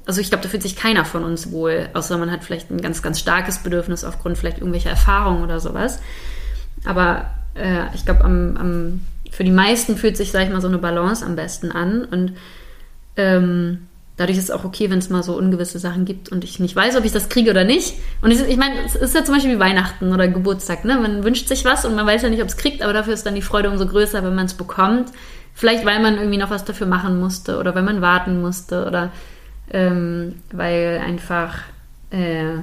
also 0.05 0.21
ich 0.21 0.29
glaube, 0.29 0.43
da 0.43 0.49
fühlt 0.49 0.61
sich 0.61 0.75
keiner 0.75 1.03
von 1.03 1.23
uns 1.23 1.51
wohl, 1.51 1.89
außer 1.93 2.17
man 2.17 2.31
hat 2.31 2.43
vielleicht 2.43 2.69
ein 2.69 2.81
ganz, 2.81 3.01
ganz 3.01 3.19
starkes 3.19 3.59
Bedürfnis 3.59 4.03
aufgrund 4.03 4.37
vielleicht 4.37 4.57
irgendwelcher 4.57 4.91
Erfahrungen 4.91 5.43
oder 5.43 5.59
sowas. 5.59 5.99
Aber 6.85 7.31
äh, 7.55 7.93
ich 7.95 8.05
glaube, 8.05 8.23
am, 8.23 8.57
am, 8.57 9.01
für 9.31 9.43
die 9.43 9.51
meisten 9.51 9.97
fühlt 9.97 10.15
sich, 10.15 10.31
sag 10.31 10.43
ich 10.43 10.51
mal, 10.51 10.61
so 10.61 10.67
eine 10.67 10.77
Balance 10.77 11.25
am 11.25 11.35
besten 11.35 11.71
an. 11.71 12.05
Und 12.05 12.33
ähm, 13.17 13.87
dadurch 14.17 14.37
ist 14.37 14.45
es 14.45 14.51
auch 14.51 14.63
okay, 14.63 14.91
wenn 14.91 14.99
es 14.99 15.09
mal 15.09 15.23
so 15.23 15.35
ungewisse 15.35 15.79
Sachen 15.79 16.05
gibt 16.05 16.29
und 16.29 16.43
ich 16.43 16.59
nicht 16.59 16.75
weiß, 16.75 16.95
ob 16.97 17.05
ich 17.05 17.11
das 17.11 17.29
kriege 17.29 17.49
oder 17.49 17.63
nicht. 17.63 17.95
Und 18.21 18.29
ich, 18.29 18.41
ich 18.41 18.57
meine, 18.57 18.75
es 18.85 18.95
ist 18.95 19.15
ja 19.15 19.23
zum 19.23 19.33
Beispiel 19.33 19.55
wie 19.55 19.59
Weihnachten 19.59 20.13
oder 20.13 20.27
Geburtstag, 20.27 20.85
ne? 20.85 20.99
Man 20.99 21.23
wünscht 21.23 21.47
sich 21.47 21.65
was 21.65 21.83
und 21.83 21.95
man 21.95 22.05
weiß 22.05 22.21
ja 22.21 22.29
nicht, 22.29 22.43
ob 22.43 22.47
es 22.47 22.57
kriegt, 22.57 22.83
aber 22.83 22.93
dafür 22.93 23.13
ist 23.13 23.25
dann 23.25 23.35
die 23.35 23.41
Freude 23.41 23.71
umso 23.71 23.87
größer, 23.87 24.23
wenn 24.23 24.35
man 24.35 24.45
es 24.45 24.53
bekommt. 24.53 25.09
Vielleicht, 25.55 25.85
weil 25.85 26.01
man 26.01 26.17
irgendwie 26.17 26.37
noch 26.37 26.49
was 26.49 26.65
dafür 26.65 26.85
machen 26.85 27.19
musste 27.19 27.57
oder 27.57 27.73
weil 27.75 27.83
man 27.83 28.01
warten 28.01 28.41
musste 28.41 28.85
oder 28.85 29.11
ähm, 29.71 30.36
weil 30.51 31.01
einfach, 31.04 31.60
äh, 32.12 32.60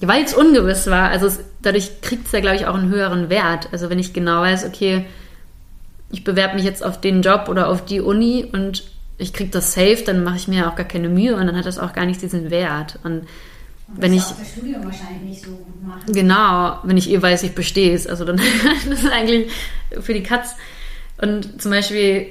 weil 0.00 0.24
es 0.24 0.34
ungewiss 0.34 0.86
war. 0.88 1.10
Also 1.10 1.26
es, 1.26 1.40
dadurch 1.62 2.00
kriegt 2.00 2.26
es 2.26 2.32
ja, 2.32 2.40
glaube 2.40 2.56
ich, 2.56 2.66
auch 2.66 2.74
einen 2.74 2.90
höheren 2.90 3.30
Wert. 3.30 3.68
Also 3.72 3.90
wenn 3.90 3.98
ich 3.98 4.12
genau 4.12 4.40
weiß, 4.40 4.64
okay, 4.64 5.06
ich 6.10 6.24
bewerbe 6.24 6.54
mich 6.54 6.64
jetzt 6.64 6.84
auf 6.84 7.00
den 7.00 7.22
Job 7.22 7.48
oder 7.48 7.68
auf 7.68 7.84
die 7.84 8.00
Uni 8.00 8.48
und 8.52 8.84
ich 9.18 9.32
kriege 9.32 9.50
das 9.50 9.74
safe, 9.74 10.02
dann 10.04 10.24
mache 10.24 10.36
ich 10.36 10.48
mir 10.48 10.68
auch 10.68 10.76
gar 10.76 10.86
keine 10.86 11.08
Mühe 11.08 11.36
und 11.36 11.46
dann 11.46 11.56
hat 11.56 11.66
das 11.66 11.78
auch 11.78 11.92
gar 11.92 12.06
nicht 12.06 12.22
diesen 12.22 12.50
Wert. 12.50 12.98
Und, 13.04 13.12
und 13.12 13.26
wenn 13.88 14.14
ich 14.14 14.22
das 14.22 14.52
Studium 14.52 14.84
wahrscheinlich 14.84 15.22
nicht 15.22 15.44
so 15.44 15.50
gut 15.50 15.82
machen. 15.86 16.12
Genau, 16.12 16.78
wenn 16.84 16.96
ich 16.96 17.10
eh 17.10 17.20
weiß, 17.20 17.42
ich 17.42 17.54
bestehe 17.54 17.94
es, 17.94 18.06
also 18.06 18.24
dann 18.24 18.40
das 18.88 19.02
ist 19.02 19.12
eigentlich 19.12 19.52
für 20.00 20.14
die 20.14 20.22
Katz. 20.22 20.54
Und 21.20 21.60
zum 21.60 21.70
Beispiel, 21.70 22.28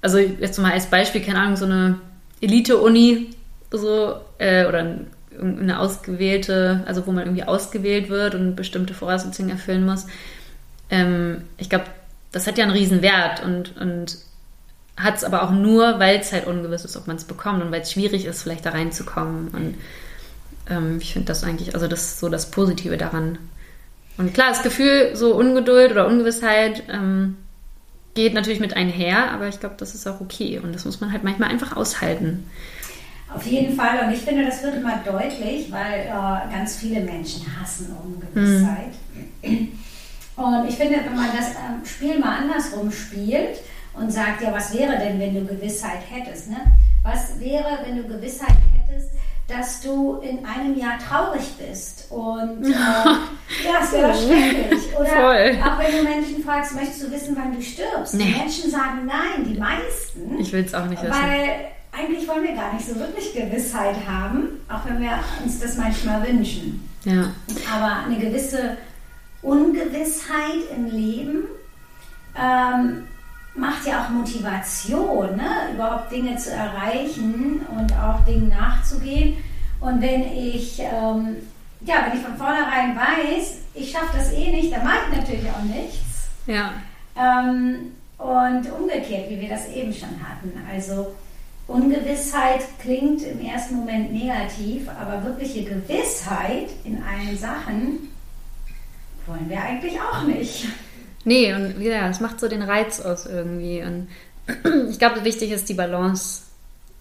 also 0.00 0.18
jetzt 0.18 0.58
mal 0.58 0.72
als 0.72 0.86
Beispiel, 0.86 1.20
keine 1.20 1.40
Ahnung, 1.40 1.56
so 1.56 1.66
eine 1.66 2.00
Elite-Uni 2.40 3.34
so 3.70 4.16
äh, 4.38 4.66
oder 4.66 4.96
eine 5.40 5.78
ausgewählte, 5.78 6.82
also 6.86 7.06
wo 7.06 7.12
man 7.12 7.24
irgendwie 7.24 7.44
ausgewählt 7.44 8.08
wird 8.08 8.34
und 8.34 8.56
bestimmte 8.56 8.94
Voraussetzungen 8.94 9.50
erfüllen 9.50 9.86
muss. 9.86 10.06
Ähm, 10.90 11.42
ich 11.56 11.70
glaube, 11.70 11.84
das 12.32 12.46
hat 12.46 12.58
ja 12.58 12.64
einen 12.64 12.72
riesen 12.72 13.02
Wert 13.02 13.42
und, 13.42 13.76
und 13.80 14.18
hat 14.96 15.16
es 15.16 15.24
aber 15.24 15.42
auch 15.42 15.50
nur, 15.50 15.98
weil 15.98 16.18
es 16.18 16.32
halt 16.32 16.46
ungewiss 16.46 16.84
ist, 16.84 16.96
ob 16.96 17.06
man 17.06 17.16
es 17.16 17.24
bekommt 17.24 17.62
und 17.62 17.70
weil 17.70 17.82
es 17.82 17.92
schwierig 17.92 18.26
ist, 18.26 18.42
vielleicht 18.42 18.66
da 18.66 18.70
reinzukommen. 18.70 19.48
Und 19.48 19.74
ähm, 20.68 20.98
ich 21.00 21.12
finde 21.12 21.28
das 21.28 21.44
eigentlich, 21.44 21.74
also 21.74 21.86
das 21.86 22.02
ist 22.02 22.20
so 22.20 22.28
das 22.28 22.50
Positive 22.50 22.96
daran. 22.96 23.38
Und 24.18 24.34
klar, 24.34 24.48
das 24.50 24.62
Gefühl, 24.62 25.12
so 25.14 25.34
Ungeduld 25.34 25.92
oder 25.92 26.06
Ungewissheit 26.06 26.82
ähm, 26.90 27.36
geht 28.14 28.34
natürlich 28.34 28.60
mit 28.60 28.76
einher, 28.76 29.30
aber 29.32 29.48
ich 29.48 29.60
glaube, 29.60 29.76
das 29.78 29.94
ist 29.94 30.06
auch 30.06 30.20
okay 30.20 30.60
und 30.62 30.74
das 30.74 30.84
muss 30.84 31.00
man 31.00 31.12
halt 31.12 31.24
manchmal 31.24 31.48
einfach 31.48 31.76
aushalten. 31.76 32.44
Auf 33.34 33.46
jeden 33.46 33.76
Fall. 33.76 34.04
Und 34.04 34.12
ich 34.12 34.20
finde, 34.20 34.44
das 34.44 34.62
wird 34.62 34.76
immer 34.76 34.98
deutlich, 35.04 35.70
weil 35.70 36.00
äh, 36.00 36.52
ganz 36.52 36.76
viele 36.76 37.00
Menschen 37.00 37.46
hassen 37.60 37.94
Ungewissheit. 38.02 38.94
Mhm. 39.42 39.68
Und 40.36 40.68
ich 40.68 40.74
finde, 40.74 40.96
wenn 41.04 41.14
man 41.14 41.28
das 41.36 41.50
ähm, 41.50 41.84
Spiel 41.84 42.18
mal 42.18 42.38
andersrum 42.38 42.90
spielt, 42.90 43.58
und 43.94 44.12
sagt, 44.12 44.42
ja, 44.42 44.52
was 44.52 44.76
wäre 44.76 44.98
denn, 44.98 45.18
wenn 45.18 45.34
du 45.34 45.44
Gewissheit 45.44 46.00
hättest? 46.08 46.50
Ne? 46.50 46.58
Was 47.02 47.38
wäre, 47.40 47.78
wenn 47.84 47.96
du 47.96 48.04
Gewissheit 48.04 48.56
hättest, 48.86 49.10
dass 49.48 49.80
du 49.80 50.18
in 50.18 50.44
einem 50.44 50.76
Jahr 50.76 50.98
traurig 50.98 51.42
bist? 51.58 52.06
Und 52.10 52.64
äh, 52.66 52.70
ja, 52.70 53.80
das 53.80 53.92
wäre 53.92 54.14
schrecklich. 54.14 54.96
Oder 54.96 55.06
Voll. 55.06 55.58
auch 55.64 55.78
wenn 55.78 55.96
du 55.96 56.02
Menschen 56.04 56.44
fragst, 56.44 56.74
möchtest 56.74 57.02
du 57.02 57.10
wissen, 57.10 57.36
wann 57.36 57.54
du 57.54 57.62
stirbst? 57.62 58.14
Nee. 58.14 58.24
Die 58.24 58.38
Menschen 58.38 58.70
sagen 58.70 59.06
nein, 59.06 59.44
die 59.44 59.58
meisten. 59.58 60.38
Ich 60.38 60.52
will 60.52 60.64
es 60.64 60.74
auch 60.74 60.86
nicht 60.86 61.02
wissen. 61.02 61.14
Weil 61.14 61.66
eigentlich 61.92 62.28
wollen 62.28 62.44
wir 62.44 62.54
gar 62.54 62.72
nicht 62.72 62.86
so 62.86 62.96
wirklich 62.96 63.34
Gewissheit 63.34 63.96
haben, 64.06 64.60
auch 64.68 64.84
wenn 64.84 65.00
wir 65.00 65.18
uns 65.42 65.58
das 65.58 65.76
manchmal 65.76 66.26
wünschen. 66.26 66.88
Ja. 67.04 67.32
Aber 67.72 68.04
eine 68.06 68.18
gewisse 68.18 68.76
Ungewissheit 69.42 70.70
im 70.76 70.86
Leben 70.86 71.44
ähm, 72.36 73.04
macht 73.54 73.86
ja 73.86 74.04
auch 74.04 74.10
Motivation, 74.10 75.36
ne? 75.36 75.72
überhaupt 75.74 76.12
Dinge 76.12 76.36
zu 76.36 76.50
erreichen 76.52 77.66
und 77.76 77.92
auch 77.94 78.24
Dingen 78.24 78.48
nachzugehen. 78.48 79.36
Und 79.80 80.00
wenn 80.00 80.36
ich, 80.36 80.78
ähm, 80.78 81.36
ja, 81.80 82.06
wenn 82.06 82.18
ich 82.18 82.24
von 82.24 82.36
vornherein 82.36 82.96
weiß, 82.96 83.58
ich 83.74 83.90
schaffe 83.90 84.18
das 84.18 84.32
eh 84.32 84.50
nicht, 84.52 84.72
dann 84.72 84.84
mache 84.84 84.98
ich 85.10 85.16
natürlich 85.16 85.50
auch 85.50 85.62
nichts. 85.62 86.28
Ja. 86.46 86.72
Ähm, 87.16 87.92
und 88.18 88.70
umgekehrt, 88.78 89.30
wie 89.30 89.40
wir 89.40 89.48
das 89.48 89.68
eben 89.68 89.92
schon 89.92 90.10
hatten. 90.22 90.52
Also 90.70 91.14
Ungewissheit 91.70 92.62
klingt 92.80 93.22
im 93.22 93.40
ersten 93.40 93.76
Moment 93.76 94.12
negativ, 94.12 94.88
aber 94.88 95.24
wirkliche 95.24 95.64
Gewissheit 95.64 96.68
in 96.84 97.02
allen 97.02 97.38
Sachen 97.38 98.08
wollen 99.26 99.48
wir 99.48 99.62
eigentlich 99.62 99.98
auch 100.00 100.24
nicht. 100.24 100.66
Nee, 101.24 101.54
und 101.54 101.80
ja, 101.80 102.08
es 102.08 102.20
macht 102.20 102.40
so 102.40 102.48
den 102.48 102.62
Reiz 102.62 103.00
aus 103.00 103.26
irgendwie. 103.26 103.82
Und 103.82 104.08
ich 104.90 104.98
glaube, 104.98 105.24
wichtig 105.24 105.52
ist 105.52 105.68
die 105.68 105.74
Balance. 105.74 106.42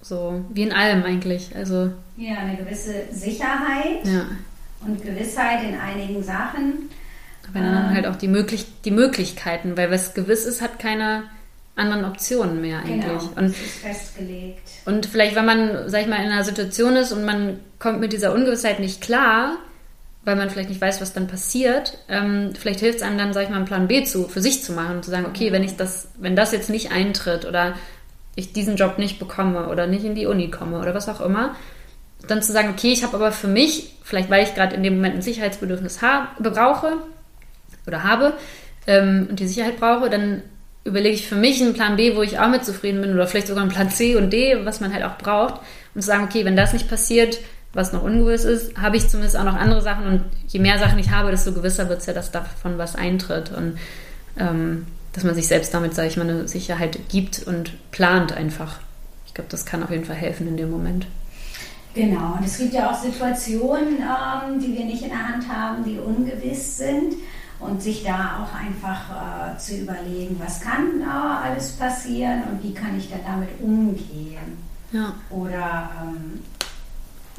So 0.01 0.45
wie 0.53 0.63
in 0.63 0.71
allem 0.71 1.03
eigentlich. 1.03 1.55
Also, 1.55 1.91
ja, 2.15 2.37
eine 2.37 2.57
gewisse 2.57 3.05
Sicherheit 3.11 4.05
ja. 4.05 4.25
und 4.85 5.03
Gewissheit 5.03 5.63
in 5.63 5.77
einigen 5.77 6.23
Sachen. 6.23 6.89
Aber 7.49 7.59
dann 7.59 7.89
ähm, 7.89 7.95
halt 7.95 8.07
auch 8.07 8.15
die, 8.15 8.27
möglich 8.27 8.65
die 8.85 8.91
Möglichkeiten, 8.91 9.75
weil 9.75 9.91
was 9.91 10.13
gewiss 10.13 10.45
ist, 10.45 10.61
hat 10.61 10.79
keine 10.79 11.23
anderen 11.79 12.05
Optionen 12.05 12.61
mehr 12.61 12.79
eigentlich. 12.79 13.05
Genau, 13.05 13.31
und, 13.35 13.49
das 13.49 13.59
ist 13.59 13.79
festgelegt. 13.79 14.61
Und 14.85 15.05
vielleicht, 15.05 15.35
wenn 15.35 15.45
man, 15.45 15.89
sag 15.89 16.01
ich 16.01 16.07
mal, 16.07 16.23
in 16.23 16.31
einer 16.31 16.43
Situation 16.43 16.95
ist 16.95 17.11
und 17.11 17.25
man 17.25 17.59
kommt 17.79 17.99
mit 17.99 18.13
dieser 18.13 18.33
Ungewissheit 18.33 18.79
nicht 18.79 19.01
klar, 19.01 19.57
weil 20.25 20.35
man 20.35 20.49
vielleicht 20.49 20.69
nicht 20.69 20.81
weiß, 20.81 21.01
was 21.01 21.13
dann 21.13 21.27
passiert, 21.27 21.97
ähm, 22.09 22.51
vielleicht 22.57 22.81
hilft 22.81 22.99
es 22.99 23.03
einem 23.03 23.17
dann, 23.17 23.33
sag 23.33 23.43
ich 23.43 23.49
mal, 23.49 23.55
einen 23.55 23.65
Plan 23.65 23.87
B 23.87 24.03
zu, 24.03 24.27
für 24.27 24.41
sich 24.41 24.63
zu 24.63 24.73
machen 24.73 24.97
und 24.97 25.05
zu 25.05 25.11
sagen, 25.11 25.25
okay, 25.25 25.51
wenn 25.51 25.63
ich 25.63 25.77
das, 25.77 26.09
wenn 26.17 26.35
das 26.35 26.51
jetzt 26.51 26.69
nicht 26.69 26.91
eintritt 26.91 27.45
oder 27.45 27.75
ich 28.35 28.53
diesen 28.53 28.75
Job 28.75 28.99
nicht 28.99 29.19
bekomme 29.19 29.69
oder 29.69 29.87
nicht 29.87 30.03
in 30.03 30.15
die 30.15 30.25
Uni 30.25 30.51
komme 30.51 30.79
oder 30.79 30.93
was 30.93 31.09
auch 31.09 31.21
immer, 31.21 31.55
dann 32.27 32.41
zu 32.41 32.51
sagen, 32.51 32.69
okay, 32.69 32.91
ich 32.91 33.03
habe 33.03 33.15
aber 33.15 33.31
für 33.31 33.47
mich, 33.47 33.95
vielleicht 34.03 34.29
weil 34.29 34.43
ich 34.43 34.55
gerade 34.55 34.75
in 34.75 34.83
dem 34.83 34.95
Moment 34.95 35.15
ein 35.15 35.21
Sicherheitsbedürfnis 35.21 36.01
habe, 36.01 36.27
brauche 36.49 36.97
oder 37.87 38.03
habe 38.03 38.33
ähm, 38.87 39.27
und 39.29 39.39
die 39.39 39.47
Sicherheit 39.47 39.79
brauche, 39.79 40.09
dann 40.09 40.43
überlege 40.83 41.15
ich 41.15 41.27
für 41.27 41.35
mich 41.35 41.61
einen 41.61 41.73
Plan 41.73 41.95
B, 41.95 42.15
wo 42.15 42.21
ich 42.21 42.39
auch 42.39 42.49
mit 42.49 42.65
zufrieden 42.65 43.01
bin 43.01 43.13
oder 43.13 43.27
vielleicht 43.27 43.47
sogar 43.47 43.63
einen 43.63 43.71
Plan 43.71 43.89
C 43.89 44.15
und 44.15 44.31
D, 44.31 44.65
was 44.65 44.79
man 44.79 44.93
halt 44.93 45.03
auch 45.03 45.17
braucht 45.17 45.61
und 45.93 46.01
zu 46.01 46.07
sagen, 46.07 46.23
okay, 46.23 46.45
wenn 46.45 46.55
das 46.55 46.73
nicht 46.73 46.89
passiert, 46.89 47.39
was 47.73 47.93
noch 47.93 48.03
ungewiss 48.03 48.45
ist, 48.45 48.77
habe 48.77 48.97
ich 48.97 49.07
zumindest 49.07 49.37
auch 49.37 49.43
noch 49.43 49.55
andere 49.55 49.81
Sachen 49.81 50.05
und 50.07 50.23
je 50.47 50.59
mehr 50.59 50.79
Sachen 50.79 50.97
ich 50.97 51.11
habe, 51.11 51.31
desto 51.31 51.53
gewisser 51.53 51.89
wird 51.89 51.99
es 51.99 52.07
ja, 52.07 52.13
dass 52.13 52.31
davon 52.31 52.77
was 52.77 52.95
eintritt 52.95 53.51
und 53.51 53.77
ähm, 54.37 54.87
dass 55.13 55.23
man 55.23 55.35
sich 55.35 55.47
selbst 55.47 55.73
damit, 55.73 55.93
sage 55.93 56.07
ich 56.07 56.17
mal, 56.17 56.29
eine 56.29 56.47
Sicherheit 56.47 56.97
gibt 57.09 57.45
und 57.45 57.73
plant 57.91 58.31
einfach. 58.31 58.79
Ich 59.27 59.33
glaube, 59.33 59.49
das 59.49 59.65
kann 59.65 59.83
auf 59.83 59.91
jeden 59.91 60.05
Fall 60.05 60.15
helfen 60.15 60.47
in 60.47 60.57
dem 60.57 60.71
Moment. 60.71 61.05
Genau, 61.93 62.35
und 62.37 62.45
es 62.45 62.57
gibt 62.57 62.73
ja 62.73 62.89
auch 62.89 62.95
Situationen, 62.95 63.97
ähm, 63.97 64.59
die 64.59 64.77
wir 64.77 64.85
nicht 64.85 65.03
in 65.03 65.09
der 65.09 65.27
Hand 65.27 65.47
haben, 65.51 65.83
die 65.83 65.97
ungewiss 65.97 66.77
sind 66.77 67.15
und 67.59 67.81
sich 67.81 68.03
da 68.03 68.41
auch 68.41 68.55
einfach 68.57 69.53
äh, 69.53 69.57
zu 69.57 69.77
überlegen, 69.77 70.39
was 70.39 70.61
kann 70.61 71.01
äh, 71.01 71.47
alles 71.47 71.73
passieren 71.73 72.43
und 72.43 72.63
wie 72.63 72.73
kann 72.73 72.97
ich 72.97 73.09
dann 73.09 73.21
damit 73.25 73.49
umgehen. 73.61 74.57
Ja. 74.91 75.13
Oder 75.29 75.89
ähm, 76.01 76.41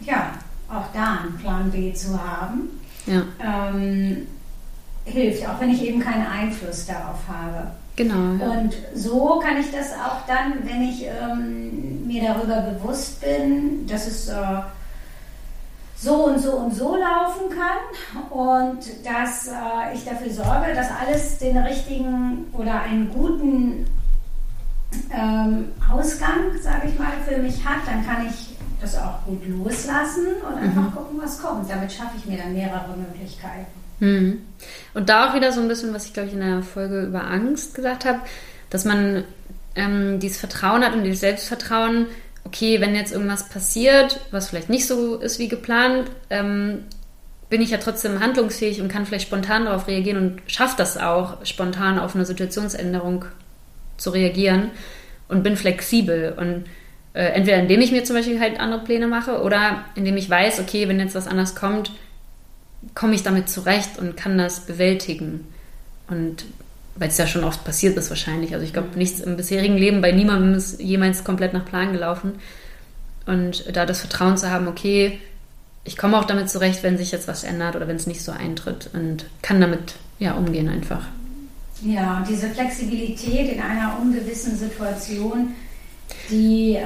ja, 0.04 0.32
auch 0.68 0.92
da 0.92 1.20
einen 1.22 1.36
Plan 1.38 1.70
B 1.70 1.92
zu 1.92 2.18
haben, 2.22 2.68
ja. 3.06 3.22
ähm, 3.42 4.26
hilft, 5.04 5.48
auch 5.48 5.60
wenn 5.60 5.70
ich 5.70 5.82
eben 5.82 6.00
keinen 6.00 6.26
Einfluss 6.26 6.86
darauf 6.86 7.18
habe. 7.26 7.72
Genau. 7.96 8.44
Ja. 8.44 8.50
Und 8.52 8.76
so 8.94 9.40
kann 9.42 9.56
ich 9.58 9.70
das 9.72 9.92
auch 9.92 10.26
dann, 10.26 10.54
wenn 10.64 10.82
ich 10.82 11.04
ähm, 11.04 12.06
mir 12.06 12.22
darüber 12.22 12.60
bewusst 12.60 13.20
bin, 13.20 13.86
dass 13.86 14.06
es 14.06 14.28
äh, 14.28 14.34
so 16.00 16.14
und 16.26 16.38
so 16.38 16.52
und 16.52 16.74
so 16.74 16.96
laufen 16.96 17.50
kann 17.50 18.30
und 18.30 18.78
dass 19.04 19.48
äh, 19.48 19.94
ich 19.94 20.04
dafür 20.04 20.32
sorge, 20.32 20.74
dass 20.74 20.88
alles 20.90 21.38
den 21.38 21.58
richtigen 21.58 22.46
oder 22.52 22.80
einen 22.80 23.12
guten 23.12 23.86
ähm, 25.12 25.66
Ausgang, 25.90 26.58
sage 26.60 26.88
ich 26.88 26.98
mal, 26.98 27.12
für 27.26 27.38
mich 27.38 27.64
hat, 27.64 27.86
dann 27.86 28.04
kann 28.04 28.26
ich 28.26 28.56
das 28.80 28.96
auch 28.96 29.24
gut 29.26 29.46
loslassen 29.46 30.26
und 30.48 30.58
einfach 30.58 30.82
mhm. 30.82 30.94
gucken, 30.94 31.20
was 31.22 31.40
kommt. 31.40 31.70
Damit 31.70 31.92
schaffe 31.92 32.16
ich 32.16 32.24
mir 32.24 32.38
dann 32.38 32.54
mehrere 32.54 32.96
Möglichkeiten. 32.96 33.66
Mhm. 34.00 34.40
Und 34.94 35.08
da 35.10 35.28
auch 35.28 35.34
wieder 35.34 35.52
so 35.52 35.60
ein 35.60 35.68
bisschen, 35.68 35.92
was 35.92 36.06
ich 36.06 36.14
glaube 36.14 36.28
ich 36.28 36.34
in 36.34 36.40
der 36.40 36.62
Folge 36.62 37.02
über 37.02 37.24
Angst 37.24 37.74
gesagt 37.74 38.06
habe, 38.06 38.20
dass 38.70 38.86
man 38.86 39.24
ähm, 39.74 40.18
dieses 40.18 40.38
Vertrauen 40.38 40.82
hat 40.82 40.94
und 40.94 41.04
dieses 41.04 41.20
Selbstvertrauen, 41.20 42.06
okay, 42.44 42.80
wenn 42.80 42.94
jetzt 42.94 43.12
irgendwas 43.12 43.48
passiert, 43.48 44.20
was 44.30 44.48
vielleicht 44.48 44.70
nicht 44.70 44.86
so 44.86 45.16
ist 45.16 45.38
wie 45.38 45.48
geplant, 45.48 46.10
ähm, 46.30 46.84
bin 47.48 47.60
ich 47.60 47.70
ja 47.70 47.78
trotzdem 47.78 48.20
handlungsfähig 48.20 48.80
und 48.80 48.88
kann 48.88 49.06
vielleicht 49.06 49.26
spontan 49.26 49.64
darauf 49.64 49.88
reagieren 49.88 50.18
und 50.18 50.42
schaffe 50.46 50.76
das 50.78 50.96
auch, 50.96 51.44
spontan 51.44 51.98
auf 51.98 52.14
eine 52.14 52.24
Situationsänderung 52.24 53.24
zu 53.96 54.10
reagieren 54.10 54.70
und 55.28 55.42
bin 55.42 55.56
flexibel. 55.56 56.34
Und 56.38 56.64
äh, 57.12 57.32
entweder 57.32 57.58
indem 57.58 57.80
ich 57.80 57.90
mir 57.90 58.04
zum 58.04 58.16
Beispiel 58.16 58.40
halt 58.40 58.60
andere 58.60 58.84
Pläne 58.84 59.08
mache 59.08 59.42
oder 59.42 59.84
indem 59.96 60.16
ich 60.16 60.30
weiß, 60.30 60.60
okay, 60.60 60.88
wenn 60.88 61.00
jetzt 61.00 61.16
was 61.16 61.26
anders 61.26 61.56
kommt, 61.56 61.90
komme 62.94 63.14
ich 63.14 63.24
damit 63.24 63.48
zurecht 63.48 63.98
und 63.98 64.16
kann 64.16 64.38
das 64.38 64.66
bewältigen. 64.66 65.46
Und 66.08 66.44
weil 66.96 67.08
es 67.08 67.18
ja 67.18 67.26
schon 67.26 67.44
oft 67.44 67.64
passiert 67.64 67.96
ist 67.96 68.10
wahrscheinlich. 68.10 68.52
Also 68.54 68.64
ich 68.64 68.72
glaube, 68.72 68.96
nichts 68.96 69.20
im 69.20 69.36
bisherigen 69.36 69.76
Leben 69.76 70.00
bei 70.00 70.12
niemandem 70.12 70.54
ist 70.54 70.80
jemals 70.80 71.24
komplett 71.24 71.52
nach 71.52 71.64
Plan 71.64 71.92
gelaufen. 71.92 72.32
Und 73.26 73.64
da 73.74 73.86
das 73.86 74.00
Vertrauen 74.00 74.36
zu 74.36 74.50
haben, 74.50 74.68
okay, 74.68 75.18
ich 75.84 75.96
komme 75.96 76.18
auch 76.18 76.24
damit 76.24 76.50
zurecht, 76.50 76.82
wenn 76.82 76.98
sich 76.98 77.12
jetzt 77.12 77.28
was 77.28 77.44
ändert 77.44 77.76
oder 77.76 77.88
wenn 77.88 77.96
es 77.96 78.06
nicht 78.06 78.22
so 78.22 78.32
eintritt 78.32 78.90
und 78.92 79.26
kann 79.42 79.60
damit 79.60 79.94
ja 80.18 80.34
umgehen 80.34 80.68
einfach. 80.68 81.06
Ja, 81.82 82.24
diese 82.28 82.50
Flexibilität 82.50 83.52
in 83.52 83.60
einer 83.60 83.98
ungewissen 84.00 84.56
Situation, 84.56 85.54
die 86.30 86.76
äh, 86.76 86.80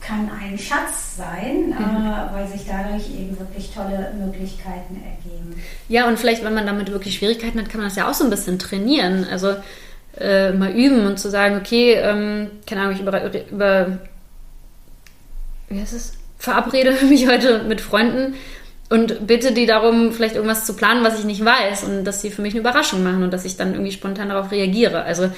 kann 0.00 0.30
ein 0.40 0.58
Schatz 0.58 1.16
sein, 1.16 1.66
mhm. 1.68 1.72
äh, 1.72 2.34
weil 2.34 2.46
sich 2.46 2.66
dadurch 2.66 3.08
eben 3.10 3.38
wirklich 3.38 3.70
tolle 3.72 4.12
Möglichkeiten 4.18 5.02
ergeben. 5.04 5.60
Ja, 5.88 6.06
und 6.08 6.18
vielleicht, 6.18 6.44
wenn 6.44 6.54
man 6.54 6.66
damit 6.66 6.90
wirklich 6.92 7.16
Schwierigkeiten 7.16 7.58
hat, 7.58 7.68
kann 7.68 7.80
man 7.80 7.88
das 7.88 7.96
ja 7.96 8.08
auch 8.08 8.14
so 8.14 8.24
ein 8.24 8.30
bisschen 8.30 8.58
trainieren. 8.58 9.26
Also 9.30 9.54
äh, 10.18 10.52
mal 10.52 10.72
üben 10.72 11.06
und 11.06 11.18
zu 11.18 11.30
sagen, 11.30 11.56
okay, 11.56 11.94
ähm, 11.94 12.50
keine 12.66 12.82
Ahnung, 12.82 12.94
ich 12.94 13.00
über, 13.00 13.30
über 13.50 13.98
wie 15.68 15.80
heißt 15.80 15.92
es? 15.92 16.14
verabrede 16.38 16.92
mich 17.08 17.28
heute 17.28 17.62
mit 17.64 17.80
Freunden 17.80 18.34
und 18.88 19.26
bitte 19.26 19.52
die 19.52 19.66
darum, 19.66 20.12
vielleicht 20.12 20.34
irgendwas 20.34 20.66
zu 20.66 20.74
planen, 20.74 21.04
was 21.04 21.18
ich 21.18 21.24
nicht 21.24 21.44
weiß 21.44 21.84
und 21.84 22.04
dass 22.04 22.22
sie 22.22 22.30
für 22.30 22.42
mich 22.42 22.54
eine 22.54 22.60
Überraschung 22.60 23.04
machen 23.04 23.22
und 23.22 23.32
dass 23.32 23.44
ich 23.44 23.56
dann 23.56 23.72
irgendwie 23.72 23.92
spontan 23.92 24.30
darauf 24.30 24.50
reagiere. 24.50 25.04
Also 25.04 25.30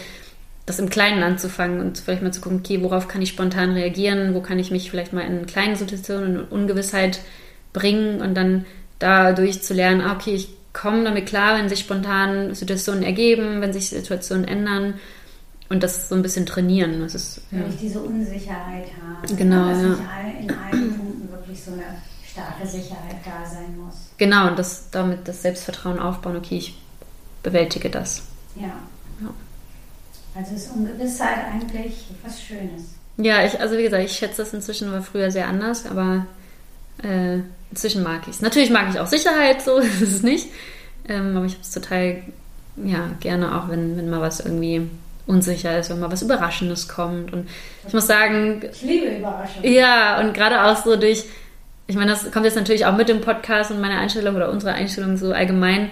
das 0.67 0.79
im 0.79 0.91
Kleinen 0.91 1.23
anzufangen 1.23 1.81
und 1.81 1.99
vielleicht 1.99 2.23
mal 2.23 2.33
zu 2.33 2.41
gucken, 2.41 2.61
okay, 2.61 2.83
worauf 2.83 3.09
kann 3.09 3.23
ich 3.23 3.31
spontan 3.31 3.73
reagieren, 3.73 4.35
wo 4.35 4.41
kann 4.41 4.59
ich 4.59 4.71
mich 4.71 4.91
vielleicht 4.91 5.13
mal 5.13 5.23
in 5.23 5.47
kleinen 5.47 5.77
Situationen 5.77 6.37
in 6.37 6.45
Ungewissheit 6.45 7.21
bringen 7.73 8.21
und 8.21 8.35
dann 8.35 8.65
dadurch 8.99 9.63
zu 9.63 9.75
lernen, 9.75 10.01
ah, 10.01 10.15
okay, 10.15 10.35
ich 10.35 10.51
komme 10.73 11.05
damit 11.05 11.27
klar, 11.27 11.59
wenn 11.59 11.69
sich 11.69 11.81
spontan 11.81 12.55
Situationen 12.55 13.03
ergeben, 13.03 13.61
wenn 13.61 13.73
sich 13.73 13.91
Situationen 13.91 14.47
ändern 14.47 14.95
und 15.69 15.83
das 15.83 16.09
so 16.09 16.15
ein 16.15 16.23
bisschen 16.23 16.47
trainieren. 16.47 17.01
Das 17.01 17.15
ist, 17.15 17.41
ja. 17.51 17.59
Wenn 17.59 17.71
ich 17.71 17.79
diese 17.79 18.01
Unsicherheit 18.01 18.87
habe. 19.03 19.35
Genau, 19.35 19.69
dass 19.69 19.83
ja. 19.83 19.93
ich 19.93 20.45
in 20.45 20.51
allen 20.51 20.97
Punkten 20.97 21.31
wirklich 21.31 21.63
so 21.63 21.73
eine 21.73 21.83
starke 22.31 22.67
Sicherheit 22.67 23.17
da 23.25 23.45
sein 23.49 23.77
muss. 23.79 23.95
Genau, 24.17 24.49
und 24.49 24.59
das, 24.59 24.91
damit 24.91 25.27
das 25.27 25.43
Selbstvertrauen 25.43 25.99
aufbauen, 25.99 26.37
okay, 26.37 26.59
ich 26.59 26.79
bewältige 27.43 27.91
das. 27.91 28.23
Ja. 28.55 28.73
Also 30.35 30.55
ist 30.55 30.71
Ungewissheit 30.71 31.39
eigentlich 31.53 32.07
was 32.23 32.41
Schönes. 32.41 32.95
Ja, 33.19 33.45
ich, 33.45 33.61
also 33.61 33.77
wie 33.77 33.83
gesagt, 33.83 34.05
ich 34.05 34.13
schätze 34.13 34.43
das 34.43 34.55
inzwischen, 34.55 34.91
war 34.91 35.03
früher 35.03 35.31
sehr 35.31 35.47
anders, 35.47 35.85
aber 35.87 36.27
äh, 37.03 37.41
inzwischen 37.71 38.03
mag 38.03 38.23
ich 38.23 38.37
es. 38.37 38.41
Natürlich 38.41 38.71
mag 38.71 38.89
ich 38.91 38.99
auch 38.99 39.07
Sicherheit, 39.07 39.63
so 39.63 39.77
ist 39.79 40.01
es 40.01 40.23
nicht. 40.23 40.49
Ähm, 41.09 41.37
aber 41.37 41.47
ich 41.47 41.53
habe 41.53 41.63
es 41.63 41.71
total 41.73 42.23
ja, 42.77 43.11
gerne 43.21 43.57
auch, 43.57 43.69
wenn, 43.69 43.97
wenn 43.97 44.09
mal 44.09 44.21
was 44.21 44.41
irgendwie 44.41 44.89
unsicher 45.27 45.79
ist, 45.79 45.91
wenn 45.91 46.01
mal 46.01 46.11
was 46.11 46.23
Überraschendes 46.23 46.89
kommt. 46.89 47.33
Und 47.33 47.49
ich 47.87 47.93
muss 47.93 48.07
sagen. 48.07 48.63
Ich 48.73 48.83
liebe 48.83 49.07
Überraschungen. 49.07 49.73
Ja, 49.73 50.21
und 50.21 50.33
gerade 50.35 50.65
auch 50.65 50.77
so 50.83 50.97
durch, 50.97 51.25
ich 51.87 51.97
meine, 51.97 52.13
das 52.13 52.31
kommt 52.31 52.45
jetzt 52.45 52.57
natürlich 52.57 52.87
auch 52.87 52.97
mit 52.97 53.09
dem 53.09 53.21
Podcast 53.21 53.71
und 53.71 53.81
meiner 53.81 53.99
Einstellung 53.99 54.35
oder 54.37 54.51
unserer 54.51 54.73
Einstellung 54.73 55.17
so 55.17 55.33
allgemein. 55.33 55.91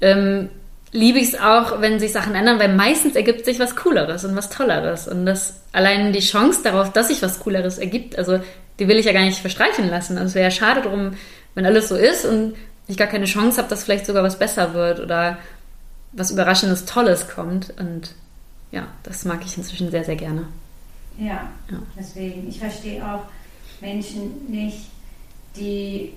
Ähm, 0.00 0.48
liebe 0.92 1.18
ich 1.18 1.34
es 1.34 1.40
auch, 1.40 1.80
wenn 1.80 2.00
sich 2.00 2.12
Sachen 2.12 2.34
ändern, 2.34 2.58
weil 2.58 2.74
meistens 2.74 3.14
ergibt 3.14 3.44
sich 3.44 3.58
was 3.58 3.76
Cooleres 3.76 4.24
und 4.24 4.36
was 4.36 4.48
Tolleres. 4.48 5.08
Und 5.08 5.26
das 5.26 5.60
allein 5.72 6.12
die 6.12 6.20
Chance 6.20 6.60
darauf, 6.62 6.92
dass 6.92 7.08
sich 7.08 7.22
was 7.22 7.40
Cooleres 7.40 7.78
ergibt, 7.78 8.16
also 8.16 8.40
die 8.78 8.88
will 8.88 8.98
ich 8.98 9.06
ja 9.06 9.12
gar 9.12 9.24
nicht 9.24 9.38
verstreichen 9.38 9.88
lassen. 9.90 10.16
Also 10.16 10.28
es 10.28 10.34
wäre 10.34 10.44
ja 10.44 10.50
schade 10.50 10.82
drum, 10.82 11.12
wenn 11.54 11.66
alles 11.66 11.88
so 11.88 11.96
ist 11.96 12.24
und 12.24 12.54
ich 12.86 12.96
gar 12.96 13.08
keine 13.08 13.26
Chance 13.26 13.58
habe, 13.58 13.68
dass 13.68 13.84
vielleicht 13.84 14.06
sogar 14.06 14.22
was 14.22 14.38
besser 14.38 14.72
wird 14.72 15.00
oder 15.00 15.38
was 16.12 16.30
Überraschendes, 16.30 16.86
Tolles 16.86 17.28
kommt. 17.28 17.74
Und 17.78 18.14
ja, 18.70 18.86
das 19.02 19.24
mag 19.24 19.40
ich 19.44 19.56
inzwischen 19.56 19.90
sehr, 19.90 20.04
sehr 20.04 20.16
gerne. 20.16 20.46
Ja, 21.18 21.48
ja. 21.70 21.78
deswegen. 21.98 22.48
Ich 22.48 22.58
verstehe 22.58 23.04
auch 23.04 23.24
Menschen 23.80 24.46
nicht, 24.48 24.86
die 25.56 26.14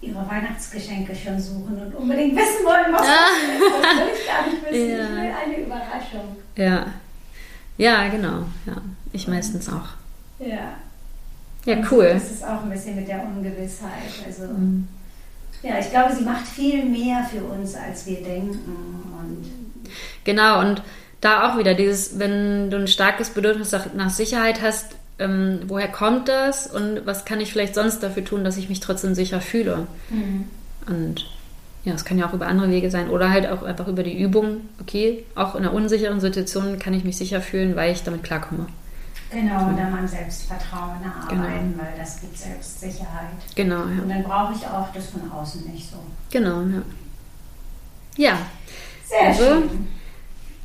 ihre 0.00 0.28
Weihnachtsgeschenke 0.28 1.14
schon 1.14 1.40
suchen 1.40 1.80
und 1.80 1.94
unbedingt 1.94 2.36
wissen 2.36 2.64
wollen, 2.64 2.92
was 2.92 3.02
ah. 3.02 3.26
das 3.82 3.98
will 3.98 4.12
ich 4.14 4.26
gar 4.26 4.46
nicht 4.46 4.64
wissen. 4.64 4.90
Ja. 4.90 5.04
Ich 5.04 5.10
will 5.10 5.34
eine 5.44 5.56
Überraschung. 5.64 6.36
Ja. 6.56 6.86
Ja, 7.76 8.08
genau. 8.08 8.44
Ja. 8.66 8.82
Ich 9.12 9.26
meistens 9.28 9.68
auch. 9.68 9.88
Ja. 10.38 10.74
Ja, 11.64 11.76
cool. 11.90 12.10
Das 12.14 12.30
ist 12.30 12.44
auch 12.44 12.62
ein 12.62 12.70
bisschen 12.70 12.96
mit 12.96 13.08
der 13.08 13.22
Ungewissheit. 13.22 14.24
Also, 14.24 14.44
mhm. 14.44 14.88
ja, 15.62 15.78
ich 15.78 15.90
glaube, 15.90 16.14
sie 16.14 16.24
macht 16.24 16.46
viel 16.46 16.84
mehr 16.84 17.24
für 17.30 17.42
uns, 17.42 17.74
als 17.74 18.06
wir 18.06 18.22
denken. 18.22 19.02
Und 19.20 19.50
genau, 20.24 20.60
und 20.60 20.82
da 21.20 21.50
auch 21.50 21.58
wieder 21.58 21.74
dieses, 21.74 22.18
wenn 22.18 22.70
du 22.70 22.78
ein 22.78 22.88
starkes 22.88 23.30
Bedürfnis 23.30 23.74
nach 23.94 24.10
Sicherheit 24.10 24.62
hast, 24.62 24.96
ähm, 25.18 25.60
woher 25.66 25.88
kommt 25.88 26.28
das 26.28 26.66
und 26.66 27.06
was 27.06 27.24
kann 27.24 27.40
ich 27.40 27.52
vielleicht 27.52 27.74
sonst 27.74 28.02
dafür 28.02 28.24
tun, 28.24 28.44
dass 28.44 28.56
ich 28.56 28.68
mich 28.68 28.80
trotzdem 28.80 29.14
sicher 29.14 29.40
fühle? 29.40 29.86
Mhm. 30.10 30.44
Und 30.86 31.26
ja, 31.84 31.94
es 31.94 32.04
kann 32.04 32.18
ja 32.18 32.28
auch 32.28 32.34
über 32.34 32.46
andere 32.46 32.70
Wege 32.70 32.90
sein 32.90 33.08
oder 33.08 33.30
halt 33.30 33.46
auch 33.48 33.62
einfach 33.62 33.88
über 33.88 34.02
die 34.02 34.18
Übung. 34.20 34.62
Okay, 34.80 35.24
auch 35.34 35.54
in 35.54 35.64
einer 35.64 35.72
unsicheren 35.72 36.20
Situation 36.20 36.78
kann 36.78 36.94
ich 36.94 37.04
mich 37.04 37.16
sicher 37.16 37.40
fühlen, 37.40 37.76
weil 37.76 37.92
ich 37.92 38.02
damit 38.02 38.22
klarkomme. 38.22 38.66
Genau, 39.30 39.68
und 39.68 39.76
dann 39.76 39.92
am 39.92 40.08
Selbstvertrauen 40.08 41.04
arbeiten, 41.04 41.72
genau. 41.74 41.82
weil 41.82 41.98
das 41.98 42.20
gibt 42.20 42.36
Selbstsicherheit. 42.36 43.28
Genau, 43.54 43.80
ja. 43.80 44.02
Und 44.02 44.08
dann 44.08 44.22
brauche 44.22 44.54
ich 44.54 44.66
auch 44.66 44.90
das 44.92 45.10
von 45.10 45.30
außen 45.30 45.70
nicht 45.70 45.90
so. 45.90 45.98
Genau, 46.30 46.62
ja. 46.62 46.82
Ja. 48.16 48.38
Sehr 49.04 49.28
also, 49.28 49.44
schön. 49.44 49.88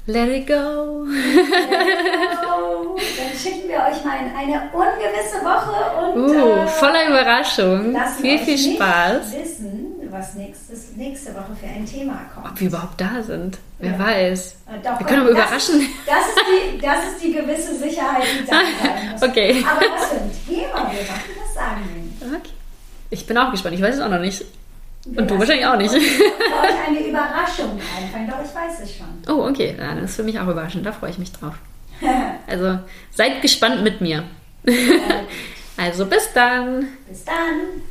Let 0.05 0.27
it 0.29 0.47
go. 0.47 1.05
Let 1.07 1.87
it 1.87 2.41
go. 2.41 2.97
Dann 2.97 3.39
schicken 3.39 3.69
wir 3.69 3.77
euch 3.77 4.03
mal 4.03 4.17
in 4.19 4.35
eine 4.35 4.69
ungewisse 4.73 5.39
Woche 5.45 6.11
und 6.11 6.29
uh, 6.29 6.63
äh, 6.63 6.67
voller 6.67 7.07
Überraschung. 7.07 7.95
Viel, 8.19 8.39
viel 8.39 8.57
Spaß. 8.57 9.31
wissen, 9.31 9.93
was 10.09 10.35
nächstes, 10.35 10.97
nächste 10.97 11.33
Woche 11.33 11.55
für 11.57 11.67
ein 11.67 11.85
Thema 11.85 12.19
kommt. 12.33 12.47
Ob 12.51 12.59
wir 12.59 12.67
überhaupt 12.67 12.99
da 12.99 13.23
sind. 13.23 13.59
Wer 13.79 13.91
ja. 13.91 13.99
weiß. 13.99 14.55
Äh, 14.67 14.83
doch, 14.83 14.99
wir 14.99 15.07
können 15.07 15.21
aber 15.21 15.29
überraschen. 15.29 15.87
Das 16.05 16.27
ist, 16.27 16.41
die, 16.49 16.81
das 16.81 17.05
ist 17.05 17.23
die 17.23 17.31
gewisse 17.31 17.73
Sicherheit, 17.75 18.23
die 18.23 18.45
da 18.45 18.57
sein 18.57 19.11
muss. 19.13 19.23
Okay. 19.23 19.65
Aber 19.65 19.85
was 19.95 20.09
für 20.09 20.15
ein 20.15 20.31
Thema 20.45 20.91
wir 20.91 21.01
machen, 21.01 21.31
das 21.39 21.53
sagen 21.53 21.81
wir. 22.19 22.27
Okay. 22.27 22.49
Ich 23.09 23.25
bin 23.25 23.37
auch 23.37 23.51
gespannt. 23.51 23.75
Ich 23.75 23.81
weiß 23.81 23.95
es 23.95 24.01
auch 24.01 24.09
noch 24.09 24.19
nicht. 24.19 24.43
Und 25.05 25.29
du 25.29 25.37
wahrscheinlich 25.37 25.65
auch 25.65 25.77
nicht. 25.77 25.93
eine 25.93 26.99
ich 28.53 28.59
weiß 28.59 28.79
es 28.81 28.95
schon. 28.95 29.07
Oh, 29.27 29.47
okay. 29.47 29.75
Ja, 29.77 29.95
das 29.95 30.11
ist 30.11 30.15
für 30.15 30.23
mich 30.23 30.39
auch 30.39 30.47
überraschend. 30.47 30.85
Da 30.85 30.91
freue 30.91 31.09
ich 31.09 31.17
mich 31.17 31.31
drauf. 31.31 31.55
Also 32.45 32.77
seid 33.11 33.41
gespannt 33.41 33.81
mit 33.83 34.01
mir. 34.01 34.25
also 35.77 36.05
bis 36.05 36.33
dann. 36.33 36.89
Bis 37.07 37.23
dann. 37.23 37.81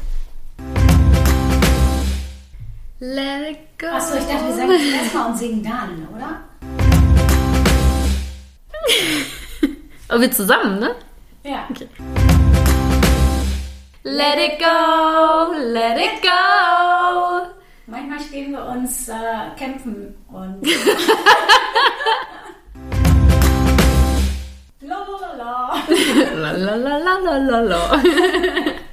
Let 3.01 3.51
it 3.51 3.59
go. 3.79 3.87
Achso, 3.87 4.19
ich 4.19 4.25
dachte, 4.25 4.47
wir 4.47 4.55
sagen 4.55 4.73
es 4.73 4.93
erstmal 4.93 5.31
und 5.31 5.39
singen 5.39 5.65
dann, 5.65 6.07
oder? 6.15 6.43
Aber 10.09 10.21
wir 10.21 10.31
zusammen, 10.31 10.79
ne? 10.79 10.95
Ja. 11.45 11.67
Okay. 11.71 11.89
Let 14.05 14.39
it 14.39 14.59
go, 14.59 15.55
let 15.73 15.97
it 15.97 16.21
go. 16.23 17.62
Manchmal 17.93 18.21
stehen 18.21 18.53
wir 18.53 18.65
uns 18.65 19.07
äh, 19.07 19.13
kämpfen 19.59 20.15
und. 20.29 20.67
la 24.81 24.97
la 26.53 26.75
la 26.75 26.75
la 26.77 26.97
la 26.97 27.17
la 27.19 27.37
la 27.37 27.61
la 27.61 27.81